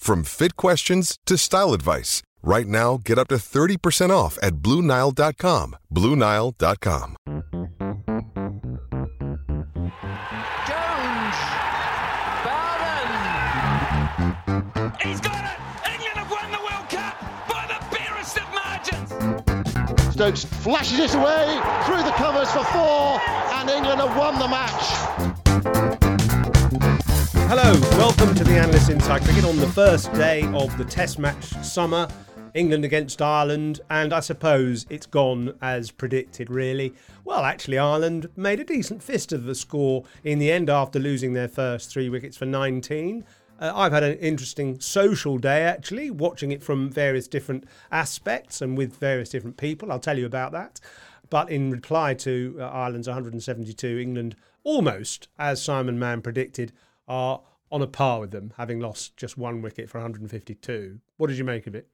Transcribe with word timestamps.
from 0.00 0.24
fit 0.24 0.56
questions 0.56 1.18
to 1.26 1.36
style 1.36 1.72
advice. 1.74 2.22
Right 2.42 2.66
now, 2.66 2.98
get 3.04 3.18
up 3.18 3.28
to 3.28 3.36
30% 3.36 4.10
off 4.10 4.38
at 4.42 4.54
BlueNile.com. 4.56 5.76
BlueNile.com. 5.92 7.16
Jones. 10.66 11.36
Bowden. 12.44 13.10
He's 15.02 15.20
got 15.20 15.44
it. 15.44 15.58
England 15.92 16.16
have 16.16 16.30
won 16.30 16.50
the 16.50 16.58
World 16.58 16.88
Cup 16.88 17.14
by 17.46 17.66
the 17.68 17.78
barest 17.94 18.38
of 18.38 18.48
margins. 18.56 20.14
Stokes 20.14 20.44
flashes 20.44 20.98
it 20.98 21.14
away 21.14 21.60
through 21.84 22.02
the 22.02 22.12
covers 22.16 22.50
for 22.50 22.64
four, 22.72 23.20
and 23.58 23.68
England 23.68 24.00
have 24.00 24.16
won 24.16 24.38
the 24.38 24.48
match. 24.48 25.29
Hello, 27.50 27.72
welcome 27.98 28.32
to 28.36 28.44
the 28.44 28.56
Analyst 28.56 28.90
Inside 28.90 29.24
Cricket 29.24 29.44
on 29.44 29.56
the 29.56 29.66
first 29.66 30.12
day 30.12 30.44
of 30.54 30.78
the 30.78 30.84
Test 30.84 31.18
match 31.18 31.46
summer. 31.64 32.06
England 32.54 32.84
against 32.84 33.20
Ireland, 33.20 33.80
and 33.90 34.12
I 34.12 34.20
suppose 34.20 34.86
it's 34.88 35.06
gone 35.06 35.58
as 35.60 35.90
predicted, 35.90 36.48
really. 36.48 36.94
Well, 37.24 37.42
actually, 37.42 37.76
Ireland 37.76 38.28
made 38.36 38.60
a 38.60 38.64
decent 38.64 39.02
fist 39.02 39.32
of 39.32 39.46
the 39.46 39.56
score 39.56 40.04
in 40.22 40.38
the 40.38 40.52
end 40.52 40.70
after 40.70 41.00
losing 41.00 41.32
their 41.32 41.48
first 41.48 41.90
three 41.90 42.08
wickets 42.08 42.36
for 42.36 42.44
19. 42.44 43.24
Uh, 43.58 43.72
I've 43.74 43.90
had 43.90 44.04
an 44.04 44.18
interesting 44.18 44.78
social 44.78 45.36
day 45.36 45.64
actually, 45.64 46.08
watching 46.08 46.52
it 46.52 46.62
from 46.62 46.88
various 46.88 47.26
different 47.26 47.64
aspects 47.90 48.62
and 48.62 48.78
with 48.78 48.94
various 48.94 49.30
different 49.30 49.56
people. 49.56 49.90
I'll 49.90 49.98
tell 49.98 50.16
you 50.20 50.26
about 50.26 50.52
that. 50.52 50.78
But 51.30 51.50
in 51.50 51.72
reply 51.72 52.14
to 52.14 52.58
uh, 52.60 52.66
Ireland's 52.66 53.08
172, 53.08 53.98
England 53.98 54.36
almost, 54.62 55.26
as 55.36 55.60
Simon 55.60 55.98
Mann 55.98 56.22
predicted, 56.22 56.72
are 57.10 57.42
on 57.72 57.82
a 57.82 57.86
par 57.86 58.20
with 58.20 58.30
them, 58.30 58.54
having 58.56 58.80
lost 58.80 59.16
just 59.16 59.36
one 59.36 59.60
wicket 59.60 59.90
for 59.90 59.98
152. 59.98 61.00
What 61.18 61.26
did 61.26 61.36
you 61.36 61.44
make 61.44 61.66
of 61.66 61.74
it? 61.74 61.88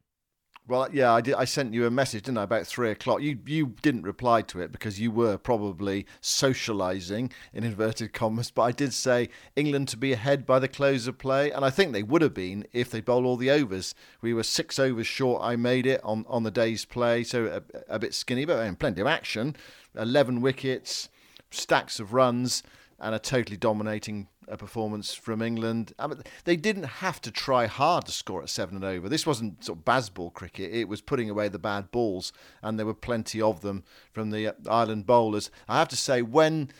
Well, 0.69 0.89
yeah, 0.93 1.13
I 1.13 1.21
did. 1.21 1.35
I 1.35 1.45
sent 1.45 1.75
you 1.75 1.87
a 1.87 1.93
message, 1.93 2.25
didn't 2.25 2.39
I, 2.39 2.43
about 2.43 2.67
three 2.67 2.91
o'clock? 2.91 3.23
You 3.23 3.39
you 3.47 3.75
didn't 3.83 4.03
reply 4.03 4.43
to 4.43 4.61
it 4.61 4.73
because 4.73 4.99
you 4.99 5.13
were 5.13 5.39
probably 5.39 6.07
socialising 6.21 7.31
in 7.53 7.63
inverted 7.63 8.13
commas. 8.13 8.51
But 8.51 8.63
I 8.63 8.73
did 8.73 8.93
say 8.93 9.29
England 9.55 9.87
to 9.89 9.97
be 9.97 10.13
ahead 10.13 10.45
by 10.45 10.59
the 10.59 10.67
close 10.67 11.07
of 11.07 11.19
play, 11.19 11.53
and 11.53 11.65
I 11.65 11.71
think 11.71 11.93
they 11.93 12.03
would 12.03 12.21
have 12.21 12.35
been 12.35 12.67
if 12.73 12.91
they 12.91 13.01
bowled 13.01 13.27
all 13.27 13.37
the 13.37 13.51
overs. 13.51 13.95
We 14.21 14.35
were 14.35 14.43
six 14.43 14.81
overs 14.81 15.07
short. 15.07 15.41
I 15.41 15.55
made 15.55 15.87
it 15.87 16.01
on 16.03 16.25
on 16.29 16.43
the 16.43 16.51
day's 16.51 16.85
play, 16.85 17.23
so 17.23 17.47
a, 17.47 17.95
a 17.95 17.99
bit 18.01 18.13
skinny, 18.13 18.45
but 18.45 18.59
and 18.59 18.77
plenty 18.77 19.01
of 19.01 19.07
action. 19.07 19.55
Eleven 19.95 20.41
wickets, 20.41 21.11
stacks 21.53 22.01
of 22.01 22.13
runs, 22.13 22.65
and 22.99 23.15
a 23.15 23.19
totally 23.19 23.57
dominating 23.57 24.29
a 24.49 24.57
performance 24.57 25.13
from 25.13 25.43
England. 25.43 25.93
I 25.99 26.07
mean, 26.07 26.23
they 26.45 26.57
didn't 26.57 26.85
have 26.85 27.21
to 27.23 27.31
try 27.31 27.67
hard 27.67 28.07
to 28.07 28.13
score 28.13 28.43
at 28.43 28.49
seven 28.49 28.77
and 28.77 28.85
over. 28.85 29.09
This 29.09 29.27
wasn't 29.27 29.65
sort 29.65 29.79
of 29.79 29.85
baseball 29.85 30.31
cricket. 30.31 30.73
It 30.73 30.89
was 30.89 31.01
putting 31.01 31.29
away 31.29 31.49
the 31.49 31.59
bad 31.59 31.91
balls, 31.91 32.33
and 32.63 32.79
there 32.79 32.87
were 32.87 32.95
plenty 32.95 33.41
of 33.41 33.61
them 33.61 33.85
from 34.13 34.31
the 34.31 34.49
uh, 34.49 34.53
Ireland 34.69 35.07
bowlers. 35.07 35.51
I 35.69 35.79
have 35.79 35.89
to 35.89 35.97
say, 35.97 36.23
when 36.23 36.71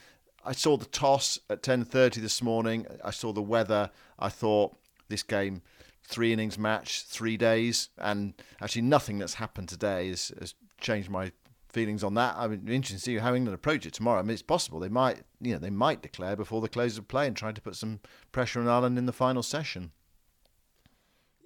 I 0.45 0.53
saw 0.53 0.77
the 0.77 0.87
toss 0.87 1.39
at 1.51 1.63
10:30 1.63 2.21
this 2.21 2.43
morning, 2.43 2.87
I 3.05 3.11
saw 3.11 3.33
the 3.33 3.43
weather. 3.43 3.91
I 4.19 4.29
thought 4.29 4.77
this 5.09 5.23
game, 5.23 5.63
three 6.05 6.33
innings 6.33 6.59
match, 6.59 7.03
three 7.03 7.37
days, 7.37 7.91
and 7.99 8.35
actually 8.61 8.83
nothing 8.83 9.19
that's 9.19 9.35
happened 9.35 9.69
today 9.69 10.09
has, 10.09 10.33
has 10.39 10.55
changed 10.81 11.11
my 11.11 11.33
feelings 11.77 12.03
on 12.03 12.15
that. 12.15 12.35
I 12.39 12.49
mean, 12.49 12.63
interesting 12.69 12.97
to 12.97 13.03
see 13.03 13.19
how 13.19 13.35
England 13.35 13.55
approach 13.55 13.85
it 13.85 13.93
tomorrow. 13.93 14.19
I 14.19 14.23
mean, 14.23 14.31
it's 14.31 14.41
possible 14.41 14.81
they 14.81 14.89
might, 14.89 15.21
you 15.43 15.53
know, 15.53 15.59
they 15.59 15.69
might 15.69 16.01
declare 16.01 16.35
before 16.35 16.63
the 16.63 16.71
close 16.71 16.97
of 16.97 17.07
play 17.07 17.27
and 17.27 17.37
try 17.37 17.53
to 17.53 17.61
put 17.61 17.77
some 17.77 18.01
pressure 18.33 18.61
on 18.61 18.67
Ireland 18.67 18.97
in 18.97 19.05
the 19.05 19.13
final 19.13 19.43
session. 19.43 19.93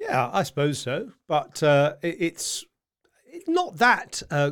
Yeah, 0.00 0.30
I 0.32 0.44
suppose 0.44 0.78
so. 0.78 1.10
But 1.26 1.64
uh, 1.64 1.96
it, 2.00 2.16
it's 2.20 2.64
it's 3.26 3.48
not 3.48 3.78
that 3.78 4.22
uh, 4.30 4.50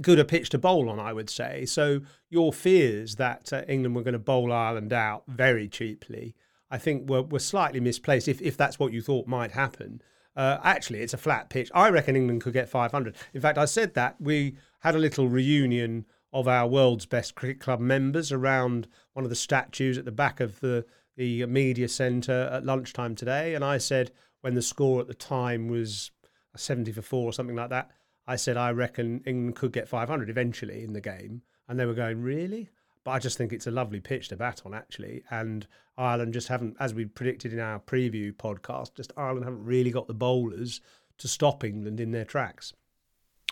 good 0.00 0.18
a 0.18 0.24
pitch 0.24 0.48
to 0.50 0.58
bowl 0.58 0.90
on, 0.90 0.98
I 0.98 1.12
would 1.12 1.30
say. 1.30 1.66
So 1.66 2.00
your 2.28 2.52
fears 2.52 3.14
that 3.14 3.52
uh, 3.52 3.62
England 3.68 3.94
were 3.94 4.02
going 4.02 4.12
to 4.12 4.18
bowl 4.18 4.52
Ireland 4.52 4.92
out 4.92 5.22
very 5.28 5.68
cheaply, 5.68 6.34
I 6.68 6.78
think 6.78 7.08
were, 7.08 7.22
were 7.22 7.38
slightly 7.38 7.78
misplaced. 7.78 8.26
If 8.26 8.42
if 8.42 8.56
that's 8.56 8.80
what 8.80 8.92
you 8.92 9.02
thought 9.02 9.28
might 9.28 9.52
happen. 9.52 10.02
Uh, 10.36 10.58
actually, 10.62 11.00
it's 11.00 11.14
a 11.14 11.18
flat 11.18 11.48
pitch. 11.48 11.70
I 11.74 11.88
reckon 11.88 12.14
England 12.14 12.42
could 12.42 12.52
get 12.52 12.68
500. 12.68 13.16
In 13.32 13.40
fact, 13.40 13.56
I 13.56 13.64
said 13.64 13.94
that 13.94 14.20
we 14.20 14.56
had 14.86 14.94
a 14.94 14.98
little 14.98 15.28
reunion 15.28 16.06
of 16.32 16.46
our 16.46 16.68
world's 16.68 17.06
best 17.06 17.34
cricket 17.34 17.58
club 17.58 17.80
members 17.80 18.30
around 18.30 18.86
one 19.14 19.24
of 19.24 19.30
the 19.30 19.34
statues 19.34 19.98
at 19.98 20.04
the 20.04 20.12
back 20.12 20.38
of 20.38 20.60
the 20.60 20.86
the 21.16 21.44
media 21.46 21.88
centre 21.88 22.48
at 22.52 22.64
lunchtime 22.64 23.16
today, 23.16 23.56
and 23.56 23.64
I 23.64 23.78
said 23.78 24.12
when 24.42 24.54
the 24.54 24.62
score 24.62 25.00
at 25.00 25.08
the 25.08 25.14
time 25.14 25.66
was 25.66 26.12
70 26.54 26.92
for 26.92 27.02
four 27.02 27.24
or 27.28 27.32
something 27.32 27.56
like 27.56 27.70
that, 27.70 27.90
I 28.28 28.36
said 28.36 28.56
I 28.56 28.70
reckon 28.70 29.24
England 29.26 29.56
could 29.56 29.72
get 29.72 29.88
500 29.88 30.30
eventually 30.30 30.84
in 30.84 30.92
the 30.92 31.00
game, 31.00 31.42
and 31.66 31.80
they 31.80 31.86
were 31.86 31.92
going 31.92 32.22
really. 32.22 32.68
But 33.02 33.10
I 33.10 33.18
just 33.18 33.36
think 33.36 33.52
it's 33.52 33.66
a 33.66 33.72
lovely 33.72 33.98
pitch 33.98 34.28
to 34.28 34.36
bat 34.36 34.62
on, 34.64 34.72
actually. 34.72 35.24
And 35.30 35.66
Ireland 35.98 36.32
just 36.32 36.46
haven't, 36.46 36.76
as 36.78 36.94
we 36.94 37.06
predicted 37.06 37.52
in 37.52 37.58
our 37.58 37.80
preview 37.80 38.32
podcast, 38.32 38.94
just 38.94 39.12
Ireland 39.16 39.46
haven't 39.46 39.64
really 39.64 39.90
got 39.90 40.06
the 40.06 40.14
bowlers 40.14 40.80
to 41.18 41.26
stop 41.26 41.64
England 41.64 41.98
in 41.98 42.12
their 42.12 42.24
tracks. 42.24 42.72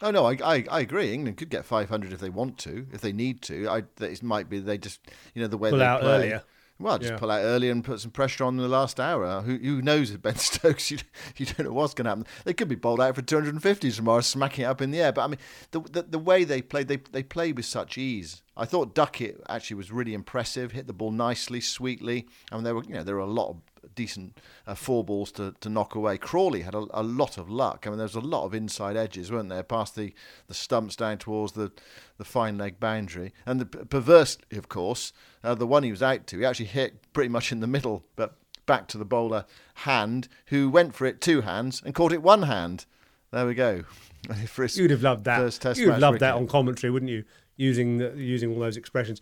Oh 0.03 0.11
no, 0.11 0.27
I, 0.27 0.37
I, 0.45 0.65
I 0.71 0.81
agree. 0.81 1.13
England 1.13 1.37
could 1.37 1.51
get 1.51 1.65
500 1.65 2.13
if 2.13 2.21
they 2.21 2.31
want 2.31 2.59
to, 2.59 2.87
if 2.93 3.01
they 3.01 3.13
need 3.13 3.43
to. 3.43 3.69
I 3.69 3.83
it 4.01 4.23
might 4.23 4.49
be 4.49 4.59
they 4.59 4.79
just 4.79 5.01
you 5.35 5.43
know 5.43 5.49
the 5.49 5.57
way 5.59 5.71
Pull 5.71 5.79
they 5.79 5.85
out 5.85 6.01
play. 6.01 6.11
earlier. 6.15 6.43
Well, 6.81 6.99
just 6.99 7.13
Yeah. 7.13 7.19
pull 7.19 7.31
out 7.31 7.43
early 7.43 7.71
and 7.71 7.85
put 7.85 8.01
some 8.01 8.11
pressure 8.11 8.43
on 8.43 8.55
in 8.57 8.61
the 8.63 8.69
last 8.69 8.99
hour. 8.99 9.43
Who, 9.43 9.57
who 9.59 9.81
knows 9.81 10.11
with 10.11 10.23
Ben 10.23 10.35
Stokes? 10.37 10.91
You, 10.91 10.99
you 11.37 11.47
don't 11.47 11.67
know 11.67 11.73
what's 11.73 11.95
going 11.95 12.07
to 12.07 12.11
happen. 12.11 12.27
They 12.45 12.53
could 12.53 12.67
be 12.69 12.75
bowled 12.75 13.01
out 13.01 13.15
for 13.15 13.23
250 13.23 13.93
tomorrow, 13.93 14.21
smacking 14.23 14.65
it 14.65 14.67
up 14.67 14.83
in 14.83 14.91
the 14.91 15.01
air. 15.01 15.13
But 15.13 15.23
I 15.23 15.27
mean, 15.29 15.39
the 15.71 15.81
the, 15.81 16.03
the 16.03 16.19
way 16.19 16.43
they 16.43 16.61
played, 16.61 16.89
they 16.89 16.97
they 17.13 17.23
play 17.23 17.53
with 17.53 17.65
such 17.65 17.97
ease. 17.97 18.43
I 18.57 18.65
thought 18.65 18.93
Duckett 18.97 19.41
actually 19.49 19.77
was 19.77 19.93
really 19.93 20.15
impressive. 20.15 20.73
Hit 20.73 20.89
the 20.89 20.93
ball 20.93 21.13
nicely, 21.13 21.61
sweetly. 21.61 22.27
I 22.51 22.57
mean, 22.57 22.65
there 22.65 22.75
were 22.75 22.83
you 22.85 22.95
know 22.95 23.05
there 23.05 23.15
were 23.15 23.21
a 23.21 23.27
lot 23.27 23.51
of 23.51 23.57
decent 23.95 24.39
uh, 24.67 24.75
four 24.75 25.05
balls 25.05 25.33
to, 25.33 25.55
to 25.61 25.69
knock 25.69 25.95
away. 25.95 26.19
Crawley 26.19 26.63
had 26.63 26.75
a, 26.75 26.85
a 26.91 27.03
lot 27.03 27.39
of 27.39 27.49
luck. 27.49 27.85
I 27.87 27.91
mean, 27.91 27.99
there 27.99 28.05
was 28.05 28.15
a 28.15 28.21
lot 28.21 28.45
of 28.45 28.55
inside 28.55 28.97
edges, 28.97 29.31
weren't 29.31 29.49
there, 29.49 29.63
past 29.63 29.97
the, 29.97 30.15
the 30.47 30.55
stumps 30.55 30.97
down 30.97 31.19
towards 31.19 31.53
the 31.53 31.73
the 32.17 32.25
fine 32.25 32.57
leg 32.57 32.79
boundary. 32.79 33.33
And 33.47 33.61
the, 33.61 33.67
perversely, 33.67 34.57
of 34.57 34.69
course, 34.69 35.13
uh, 35.43 35.55
the 35.55 35.67
one 35.67 35.83
he 35.83 35.91
was 35.91 36.03
out 36.03 36.27
to, 36.29 36.39
he 36.39 36.45
actually 36.45 36.67
hit 36.67 37.13
pretty 37.13 37.29
much 37.29 37.53
in 37.53 37.61
the 37.61 37.67
middle, 37.67 38.05
but 38.17 38.37
back 38.67 38.89
to 38.89 38.99
the 38.99 39.05
bowler 39.05 39.45
hand, 39.75 40.29
who 40.47 40.71
went 40.71 40.95
for 40.95 41.07
it 41.07 41.21
two 41.21 41.43
hands 41.43 41.83
and 41.85 41.95
caught 41.95 42.13
it 42.13 42.23
one 42.23 42.43
hand. 42.43 42.87
There 43.31 43.47
we 43.47 43.55
go. 43.55 43.85
You'd 44.75 44.91
have 44.91 45.03
loved 45.03 45.25
that. 45.25 45.39
first 45.39 45.63
Test 45.63 45.79
You'd 45.81 45.91
have 45.91 46.01
loved 46.01 46.21
that 46.21 46.35
on 46.35 46.47
commentary, 46.47 46.91
wouldn't 46.91 47.11
you? 47.11 47.25
Using 47.57 47.99
the, 47.99 48.13
using 48.17 48.53
all 48.53 48.61
those 48.61 48.77
expressions. 48.77 49.21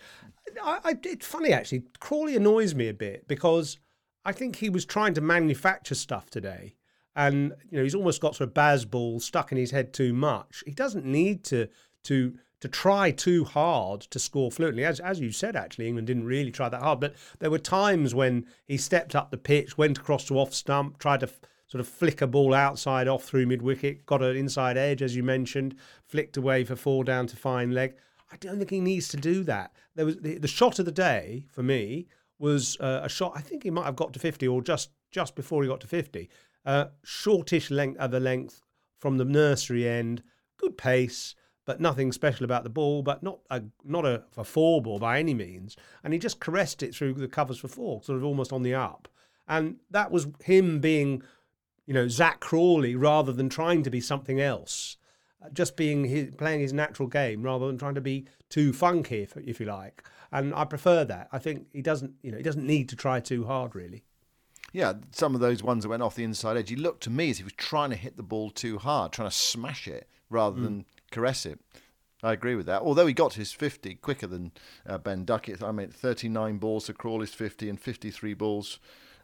I, 0.63 0.79
I, 0.85 0.99
it's 1.05 1.27
funny 1.27 1.53
actually. 1.53 1.85
Crawley 1.99 2.37
annoys 2.37 2.75
me 2.75 2.89
a 2.89 2.95
bit 2.95 3.27
because 3.27 3.79
I 4.25 4.33
think 4.33 4.57
he 4.57 4.69
was 4.69 4.85
trying 4.85 5.15
to 5.15 5.21
manufacture 5.21 5.95
stuff 5.95 6.31
today, 6.31 6.75
and 7.17 7.55
you 7.71 7.79
know 7.79 7.85
he's 7.85 7.95
almost 7.95 8.21
got 8.21 8.37
sort 8.37 8.49
of 8.49 8.55
Bazball 8.55 9.21
stuck 9.21 9.53
in 9.53 9.59
his 9.59 9.71
head 9.71 9.93
too 9.93 10.13
much. 10.13 10.63
He 10.65 10.73
doesn't 10.73 11.05
need 11.05 11.45
to 11.45 11.69
to 12.05 12.35
to 12.61 12.69
try 12.69 13.11
too 13.11 13.45
hard 13.45 14.03
to 14.03 14.21
score 14.21 14.51
fluently. 14.53 14.85
As 14.85 15.01
as 15.01 15.19
you 15.19 15.33
said, 15.33 15.57
actually, 15.57 15.89
England 15.89 16.07
didn't 16.07 16.25
really 16.25 16.53
try 16.53 16.69
that 16.69 16.81
hard, 16.81 17.01
but 17.01 17.15
there 17.41 17.51
were 17.51 17.59
times 17.59 18.15
when 18.15 18.47
he 18.67 18.77
stepped 18.77 19.17
up 19.17 19.31
the 19.31 19.37
pitch, 19.37 19.77
went 19.77 19.99
across 19.99 20.25
to 20.27 20.39
off 20.39 20.55
stump, 20.55 20.99
tried 20.99 21.21
to 21.21 21.27
f- 21.27 21.41
sort 21.67 21.81
of 21.81 21.89
flick 21.89 22.23
a 22.23 22.27
ball 22.27 22.55
outside 22.55 23.09
off 23.09 23.25
through 23.25 23.47
mid 23.47 23.63
wicket, 23.63 24.07
got 24.07 24.23
an 24.23 24.37
inside 24.37 24.77
edge, 24.77 25.03
as 25.03 25.17
you 25.17 25.25
mentioned, 25.25 25.75
flicked 26.07 26.37
away 26.37 26.63
for 26.63 26.77
four 26.77 27.03
down 27.03 27.27
to 27.27 27.37
fine 27.37 27.73
leg. 27.73 27.95
I 28.31 28.37
don't 28.37 28.59
think 28.59 28.71
he 28.71 28.81
needs 28.81 29.09
to 29.09 29.17
do 29.17 29.43
that. 29.45 29.73
There 29.95 30.07
was 30.07 30.17
the, 30.17 30.39
the 30.39 30.49
shot 30.49 30.79
of 30.79 30.87
the 30.87 30.93
day 30.93 31.47
for 31.51 31.63
me 31.63 32.07
was 32.43 32.77
uh, 32.81 33.01
a 33.05 33.09
shot. 33.09 33.33
I 33.37 33.41
think 33.41 33.63
he 33.63 33.71
might 33.71 33.87
have 33.87 33.97
got 33.97 34.13
to 34.13 34.19
fifty 34.19 34.49
or 34.49 34.61
just 34.61 34.91
just 35.13 35.37
before 35.37 35.63
he 35.63 35.69
got 35.69 35.81
to 35.83 35.87
fifty. 35.87 36.29
Uh, 36.67 36.87
shortish 37.05 37.71
length 37.71 37.99
of 37.99 38.11
the 38.11 38.21
length 38.21 38.61
from 38.99 39.17
the 39.17 39.25
nursery 39.25 39.89
end, 39.89 40.23
good 40.59 40.77
pace, 40.77 41.35
but 41.65 41.81
nothing 41.81 42.13
special 42.13 42.45
about 42.45 42.65
the 42.65 42.71
ball. 42.71 43.03
But 43.03 43.23
not 43.23 43.39
a 43.49 43.63
not 43.85 44.05
a, 44.05 44.25
a 44.37 44.43
four 44.43 44.83
ball 44.83 44.99
by 44.99 45.21
any 45.21 45.35
means. 45.35 45.77
And 46.03 46.13
he 46.13 46.19
just 46.19 46.41
caressed 46.41 46.83
it 46.83 46.95
through 46.95 47.15
the 47.15 47.29
covers 47.29 47.59
for 47.59 47.69
four, 47.69 48.03
sort 48.03 48.19
of 48.19 48.25
almost 48.25 48.53
on 48.53 48.63
the 48.63 48.75
up. 48.75 49.09
And 49.47 49.77
that 49.91 50.11
was 50.11 50.27
him 50.45 50.81
being, 50.81 51.23
you 51.87 51.95
know, 51.95 52.09
Zak 52.09 52.41
Crawley 52.41 52.97
rather 52.97 53.33
than 53.33 53.49
trying 53.49 53.85
to 53.85 53.91
be 53.91 54.01
something 54.01 54.41
else 54.41 54.97
just 55.53 55.77
being 55.77 56.05
his, 56.05 56.31
playing 56.37 56.61
his 56.61 56.73
natural 56.73 57.09
game 57.09 57.43
rather 57.43 57.67
than 57.67 57.79
trying 57.79 57.95
to 57.95 58.01
be 58.01 58.27
too 58.49 58.73
funky, 58.73 59.23
if, 59.23 59.37
if 59.37 59.61
you 59.61 59.67
like. 59.67 60.05
And 60.31 60.55
I 60.55 60.65
prefer 60.65 61.05
that. 61.05 61.29
I 61.33 61.39
think 61.39 61.67
he 61.73 61.83
doesn't, 61.83 62.15
you 62.23 62.31
know, 62.31 62.39
he 62.39 62.43
doesn't 62.43 62.67
need 62.67 62.89
to 62.91 62.97
try 62.97 63.21
too 63.21 63.45
hard, 63.45 63.75
really. 63.75 64.05
Yeah, 64.73 64.95
some 65.11 65.35
of 65.35 65.43
those 65.43 65.63
ones 65.63 65.83
that 65.83 65.91
went 65.91 66.03
off 66.03 66.15
the 66.15 66.25
inside 66.25 66.57
edge, 66.57 66.71
he 66.71 66.77
looked 66.77 67.03
to 67.03 67.11
me 67.11 67.31
as 67.31 67.39
he 67.39 67.45
was 67.45 67.53
trying 67.53 67.91
to 67.91 67.97
hit 67.97 68.17
the 68.17 68.23
ball 68.23 68.51
too 68.51 68.79
hard, 68.79 69.13
trying 69.13 69.29
to 69.29 69.35
smash 69.35 69.87
it 69.87 70.09
rather 70.31 70.59
mm. 70.59 70.65
than 70.65 70.85
caress 71.11 71.45
it. 71.45 71.61
I 72.23 72.33
agree 72.33 72.55
with 72.55 72.67
that. 72.67 72.83
Although 72.83 73.07
he 73.07 73.13
got 73.13 73.33
to 73.33 73.39
his 73.41 73.53
50 73.53 73.97
quicker 73.97 74.27
than 74.27 74.53
uh, 74.87 74.97
Ben 74.97 75.25
Duckett. 75.25 75.63
I 75.63 75.73
mean, 75.73 75.91
39 75.91 76.59
balls 76.59 76.87
to 76.87 76.95
Crawley's 76.95 77.35
50 77.35 77.69
and 77.69 77.81
53 77.81 78.35
balls 78.35 78.79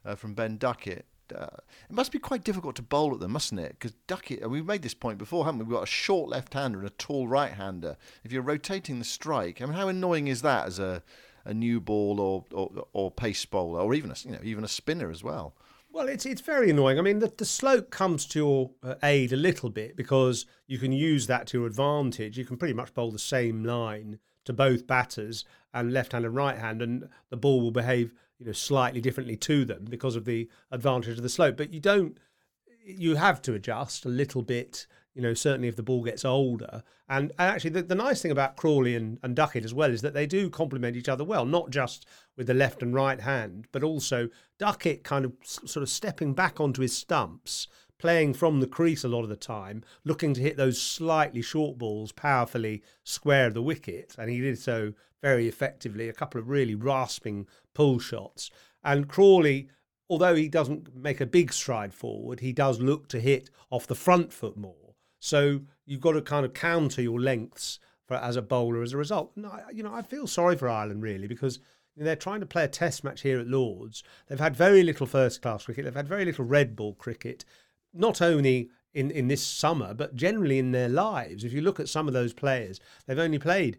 uh, 0.05 0.17
from 0.17 0.35
Ben 0.35 0.59
Duckett 0.59 1.07
uh, 1.35 1.57
it 1.89 1.95
must 1.95 2.13
be 2.13 2.19
quite 2.19 2.45
difficult 2.45 2.77
to 2.77 2.83
bowl 2.83 3.15
at 3.15 3.21
them, 3.21 3.33
mustn't 3.33 3.61
it? 3.61 3.73
Because 3.73 3.93
Duckett, 4.07 4.43
and 4.43 4.51
we've 4.51 4.67
made 4.67 4.83
this 4.83 4.95
point 4.95 5.19
before, 5.19 5.45
haven't 5.45 5.59
we? 5.59 5.65
We've 5.65 5.75
got 5.75 5.83
a 5.83 5.87
short 5.87 6.29
left-hander 6.29 6.79
and 6.79 6.89
a 6.89 6.93
tall 6.93 7.29
right-hander. 7.29 7.97
If 8.25 8.33
you're 8.33 8.43
rotating 8.43 8.99
the 8.99 9.05
strike, 9.05 9.61
I 9.61 9.67
mean, 9.67 9.75
how 9.75 9.89
annoying 9.89 10.29
is 10.29 10.43
that 10.43 10.67
as 10.67 10.79
a, 10.79 11.03
a 11.45 11.55
new 11.55 11.81
ball 11.81 12.21
or, 12.21 12.45
or, 12.53 12.87
or 12.93 13.11
pace 13.11 13.45
bowler, 13.45 13.81
or 13.81 13.95
even 13.95 14.11
a 14.11 14.15
you 14.25 14.33
know 14.33 14.41
even 14.43 14.65
a 14.65 14.69
spinner 14.69 15.11
as 15.11 15.23
well? 15.23 15.55
Well, 15.91 16.09
it's 16.09 16.27
it's 16.27 16.43
very 16.43 16.71
annoying. 16.71 16.99
I 16.99 17.03
mean, 17.03 17.19
the, 17.19 17.33
the 17.37 17.45
slope 17.45 17.91
comes 17.91 18.27
to 18.27 18.39
your 18.39 18.71
uh, 18.83 18.95
aid 19.03 19.33
a 19.33 19.37
little 19.37 19.71
bit 19.71 19.97
because 19.97 20.47
you 20.67 20.79
can 20.79 20.93
use 20.93 21.27
that 21.27 21.47
to 21.49 21.59
your 21.59 21.67
advantage. 21.67 22.37
You 22.37 22.45
can 22.45 22.57
pretty 22.57 22.75
much 22.75 22.93
bowl 22.95 23.11
the 23.11 23.19
same 23.19 23.65
line 23.65 24.19
to 24.45 24.53
both 24.53 24.87
batters 24.87 25.45
and 25.73 25.93
left 25.93 26.13
hand 26.13 26.25
and 26.25 26.35
right 26.35 26.59
hand, 26.59 26.83
and 26.83 27.09
the 27.31 27.37
ball 27.37 27.61
will 27.61 27.71
behave 27.71 28.13
you 28.39 28.47
know 28.47 28.53
slightly 28.53 29.01
differently 29.01 29.37
to 29.37 29.65
them 29.65 29.87
because 29.89 30.17
of 30.17 30.25
the 30.25 30.49
advantage 30.71 31.17
of 31.17 31.23
the 31.23 31.29
slope. 31.29 31.57
But 31.57 31.73
you 31.73 31.81
don't 31.81 32.19
you 32.85 33.17
have 33.17 33.43
to 33.43 33.55
adjust 33.55 34.05
a 34.05 34.09
little 34.09 34.43
bit. 34.43 34.87
You 35.15 35.23
know, 35.23 35.35
certainly 35.35 35.67
if 35.67 35.75
the 35.75 35.83
ball 35.83 36.05
gets 36.05 36.25
older. 36.25 36.85
And, 37.09 37.33
and 37.41 37.51
actually, 37.51 37.71
the, 37.71 37.83
the 37.83 37.97
nice 37.97 38.23
thing 38.23 38.31
about 38.31 38.57
Crawley 38.57 38.95
and, 38.95 39.19
and 39.25 39.35
Duckett 39.35 39.65
as 39.65 39.75
well 39.75 39.91
is 39.91 40.01
that 40.03 40.15
they 40.15 40.27
do 40.27 40.49
complement 40.49 40.97
each 40.97 41.09
other 41.09 41.25
well, 41.25 41.45
not 41.45 41.71
just 41.71 42.07
with 42.37 42.47
the 42.47 42.55
left 42.55 42.83
and 42.85 42.95
right 42.95 43.21
hand, 43.21 43.67
but 43.73 43.83
also 43.83 44.29
Duckett 44.61 45.03
kind 45.03 45.25
of 45.25 45.33
sort 45.43 45.83
of 45.83 45.89
stepping 45.89 46.35
back 46.35 46.61
onto 46.61 46.83
his 46.83 46.97
stumps 46.97 47.67
playing 47.99 48.33
from 48.33 48.61
the 48.61 48.67
crease 48.67 49.05
a 49.05 49.09
lot 49.09 49.23
of 49.23 49.29
the 49.29 49.37
time, 49.37 49.83
looking 50.05 50.33
to 50.33 50.41
hit 50.41 50.57
those 50.57 50.81
slightly 50.81 51.43
short 51.43 51.77
balls 51.77 52.13
powerfully 52.13 52.83
square 53.03 53.49
of 53.49 53.55
the 53.55 53.63
wicket. 53.63 54.15
And 54.17 54.31
he 54.31 54.41
did 54.41 54.59
so 54.59 54.95
very 55.21 55.49
effectively, 55.49 56.09
a 56.09 56.13
couple 56.13 56.41
of 56.41 56.49
really 56.49 56.77
rasping 56.77 57.47
pull 57.79 58.01
shots. 58.01 58.51
And 58.83 59.09
Crawley, 59.09 59.69
although 60.11 60.35
he 60.35 60.49
doesn't 60.49 60.97
make 60.97 61.21
a 61.21 61.27
big 61.27 61.53
stride 61.53 61.95
forward, 61.95 62.41
he 62.41 62.53
does 62.53 62.81
look 62.81 63.07
to 63.11 63.21
hit 63.21 63.51
off 63.71 63.87
the 63.87 63.95
front 63.95 64.33
foot 64.33 64.57
more. 64.57 64.97
So 65.21 65.61
you've 65.87 66.01
got 66.01 66.13
to 66.13 66.21
kind 66.21 66.45
of 66.45 66.55
counter 66.55 67.01
your 67.01 67.21
lengths 67.21 67.79
for, 68.05 68.17
as 68.17 68.35
a 68.35 68.43
bowler 68.43 68.83
as 68.83 68.95
a 68.95 68.97
result. 68.97 69.31
And 69.37 69.47
I, 69.47 69.63
you 69.73 69.85
know, 69.85 69.95
I 69.95 70.03
feel 70.03 70.27
sorry 70.27 70.57
for 70.57 70.69
Ireland 70.69 71.05
really 71.05 71.29
because 71.29 71.61
they're 71.97 72.17
trying 72.17 72.41
to 72.41 72.47
play 72.47 72.65
a 72.65 72.69
test 72.69 73.05
match 73.05 73.21
here 73.21 73.39
at 73.39 73.47
Lords. 73.47 74.03
They've 74.27 74.41
had 74.41 74.57
very 74.57 74.83
little 74.83 75.07
first 75.07 75.41
class 75.41 75.65
cricket. 75.65 75.85
They've 75.85 75.95
had 75.95 76.09
very 76.09 76.25
little 76.25 76.45
red 76.45 76.75
ball 76.75 76.95
cricket 76.95 77.45
not 77.95 78.21
only 78.21 78.71
in, 78.93 79.13
in 79.13 79.29
this 79.29 79.45
summer, 79.45 79.95
but 79.95 80.17
generally 80.17 80.59
in 80.59 80.73
their 80.73 80.89
lives. 80.89 81.45
If 81.45 81.53
you 81.53 81.61
look 81.61 81.79
at 81.79 81.89
some 81.89 82.09
of 82.09 82.13
those 82.13 82.33
players, 82.33 82.81
they've 83.07 83.21
only 83.21 83.39
played 83.39 83.79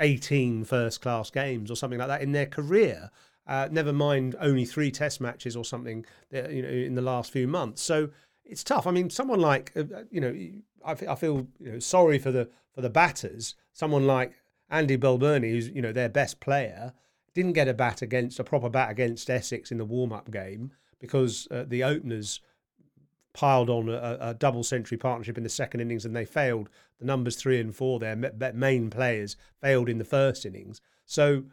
18 0.00 0.64
first 0.64 1.00
class 1.00 1.30
games 1.30 1.70
or 1.70 1.76
something 1.76 1.98
like 1.98 2.08
that 2.08 2.22
in 2.22 2.32
their 2.32 2.46
career. 2.46 3.10
Uh, 3.48 3.68
never 3.70 3.92
mind 3.92 4.36
only 4.40 4.64
three 4.64 4.90
test 4.90 5.20
matches 5.20 5.56
or 5.56 5.64
something 5.64 6.04
uh, 6.34 6.48
you 6.48 6.62
know 6.62 6.68
in 6.68 6.94
the 6.94 7.02
last 7.02 7.32
few 7.32 7.48
months. 7.48 7.82
So 7.82 8.10
it's 8.44 8.62
tough. 8.62 8.86
I 8.86 8.90
mean, 8.90 9.10
someone 9.10 9.40
like 9.40 9.72
uh, 9.74 9.84
uh 9.94 10.02
you 10.10 10.20
know, 10.20 10.36
I, 10.84 11.12
I 11.12 11.14
feel 11.14 11.46
you 11.58 11.72
know 11.72 11.78
sorry 11.78 12.18
for 12.18 12.30
the 12.30 12.48
for 12.74 12.82
the 12.82 12.90
batters. 12.90 13.54
Someone 13.72 14.06
like 14.06 14.32
Andy 14.70 14.96
Balbirnie, 14.96 15.50
who's 15.50 15.68
you 15.70 15.82
know 15.82 15.92
their 15.92 16.08
best 16.08 16.40
player, 16.40 16.92
didn't 17.34 17.54
get 17.54 17.68
a 17.68 17.74
bat 17.74 18.02
against 18.02 18.38
a 18.38 18.44
proper 18.44 18.68
bat 18.68 18.90
against 18.90 19.30
Essex 19.30 19.70
in 19.70 19.78
the 19.78 19.84
warm 19.84 20.12
up 20.12 20.30
game 20.30 20.72
because 21.00 21.48
uh, 21.50 21.64
the 21.66 21.84
openers 21.84 22.40
piled 23.32 23.70
on 23.70 23.88
a, 23.88 24.18
a, 24.20 24.34
double 24.34 24.64
century 24.64 24.98
partnership 24.98 25.36
in 25.36 25.44
the 25.44 25.48
second 25.48 25.80
innings 25.80 26.04
and 26.04 26.16
they 26.16 26.24
failed. 26.24 26.68
The 26.98 27.04
numbers 27.04 27.36
three 27.36 27.60
and 27.60 27.74
four, 27.74 28.00
their 28.00 28.16
main 28.52 28.90
players, 28.90 29.36
failed 29.60 29.88
in 29.88 29.98
the 29.98 30.04
first 30.04 30.44
innings. 30.44 30.80
So, 31.06 31.44